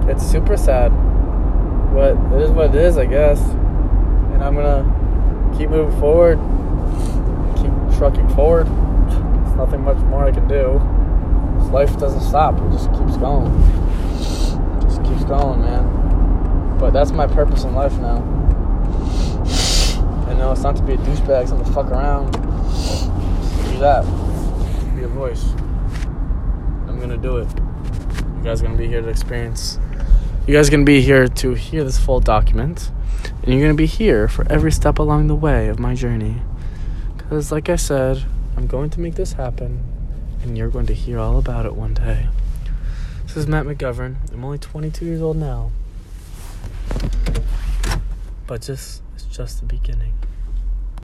It's 0.09 0.25
super 0.25 0.57
sad. 0.57 0.89
But 1.93 2.17
it 2.33 2.41
is 2.41 2.49
what 2.49 2.73
it 2.73 2.75
is, 2.75 2.97
I 2.97 3.05
guess. 3.05 3.39
And 3.39 4.43
I'm 4.43 4.55
gonna 4.55 5.53
keep 5.55 5.69
moving 5.69 5.99
forward, 5.99 6.39
keep 7.55 7.97
trucking 7.99 8.27
forward. 8.29 8.65
There's 8.65 9.55
nothing 9.57 9.83
much 9.83 9.97
more 9.97 10.25
I 10.25 10.31
can 10.31 10.47
do. 10.47 10.81
Life 11.71 11.95
doesn't 11.99 12.21
stop, 12.21 12.55
it 12.55 12.71
just 12.71 12.91
keeps 12.93 13.17
going. 13.17 13.51
Just 14.81 15.03
keeps 15.03 15.23
going, 15.25 15.61
man. 15.61 16.77
But 16.79 16.93
that's 16.93 17.11
my 17.11 17.27
purpose 17.27 17.63
in 17.63 17.75
life 17.75 17.93
now. 17.99 18.23
And 20.27 20.39
know 20.39 20.51
it's 20.51 20.63
not 20.63 20.75
to 20.77 20.81
be 20.81 20.93
a 20.93 20.97
douchebag, 20.97 21.43
it's 21.43 21.51
not 21.51 21.63
to 21.63 21.71
fuck 21.71 21.91
around 21.91 22.44
that. 23.79 24.03
Be 24.95 25.03
a 25.03 25.07
voice. 25.07 25.43
I'm 26.87 26.99
gonna 26.99 27.17
do 27.17 27.37
it. 27.37 27.47
You 28.37 28.43
guys 28.43 28.61
gonna 28.61 28.77
be 28.77 28.87
here 28.87 29.01
to 29.01 29.07
experience. 29.07 29.79
You 30.47 30.53
guys 30.53 30.69
gonna 30.69 30.83
be 30.83 31.01
here 31.01 31.27
to 31.27 31.53
hear 31.53 31.83
this 31.83 31.97
full 31.97 32.19
document, 32.19 32.91
and 33.43 33.53
you're 33.53 33.61
gonna 33.61 33.73
be 33.73 33.85
here 33.85 34.27
for 34.27 34.45
every 34.51 34.71
step 34.71 34.99
along 34.99 35.27
the 35.27 35.35
way 35.35 35.67
of 35.67 35.79
my 35.79 35.95
journey. 35.95 36.41
Because, 37.17 37.51
like 37.51 37.69
I 37.69 37.75
said, 37.75 38.23
I'm 38.55 38.67
going 38.67 38.89
to 38.91 38.99
make 38.99 39.15
this 39.15 39.33
happen, 39.33 39.83
and 40.43 40.57
you're 40.57 40.69
going 40.69 40.85
to 40.85 40.93
hear 40.93 41.19
all 41.19 41.37
about 41.37 41.65
it 41.65 41.75
one 41.75 41.95
day. 41.95 42.27
This 43.25 43.35
is 43.35 43.47
Matt 43.47 43.65
McGovern. 43.65 44.15
I'm 44.31 44.45
only 44.45 44.59
22 44.59 45.05
years 45.05 45.21
old 45.21 45.37
now. 45.37 45.71
But 48.47 48.61
just 48.61 49.01
it's 49.15 49.23
just 49.23 49.59
the 49.59 49.65
beginning. 49.65 50.13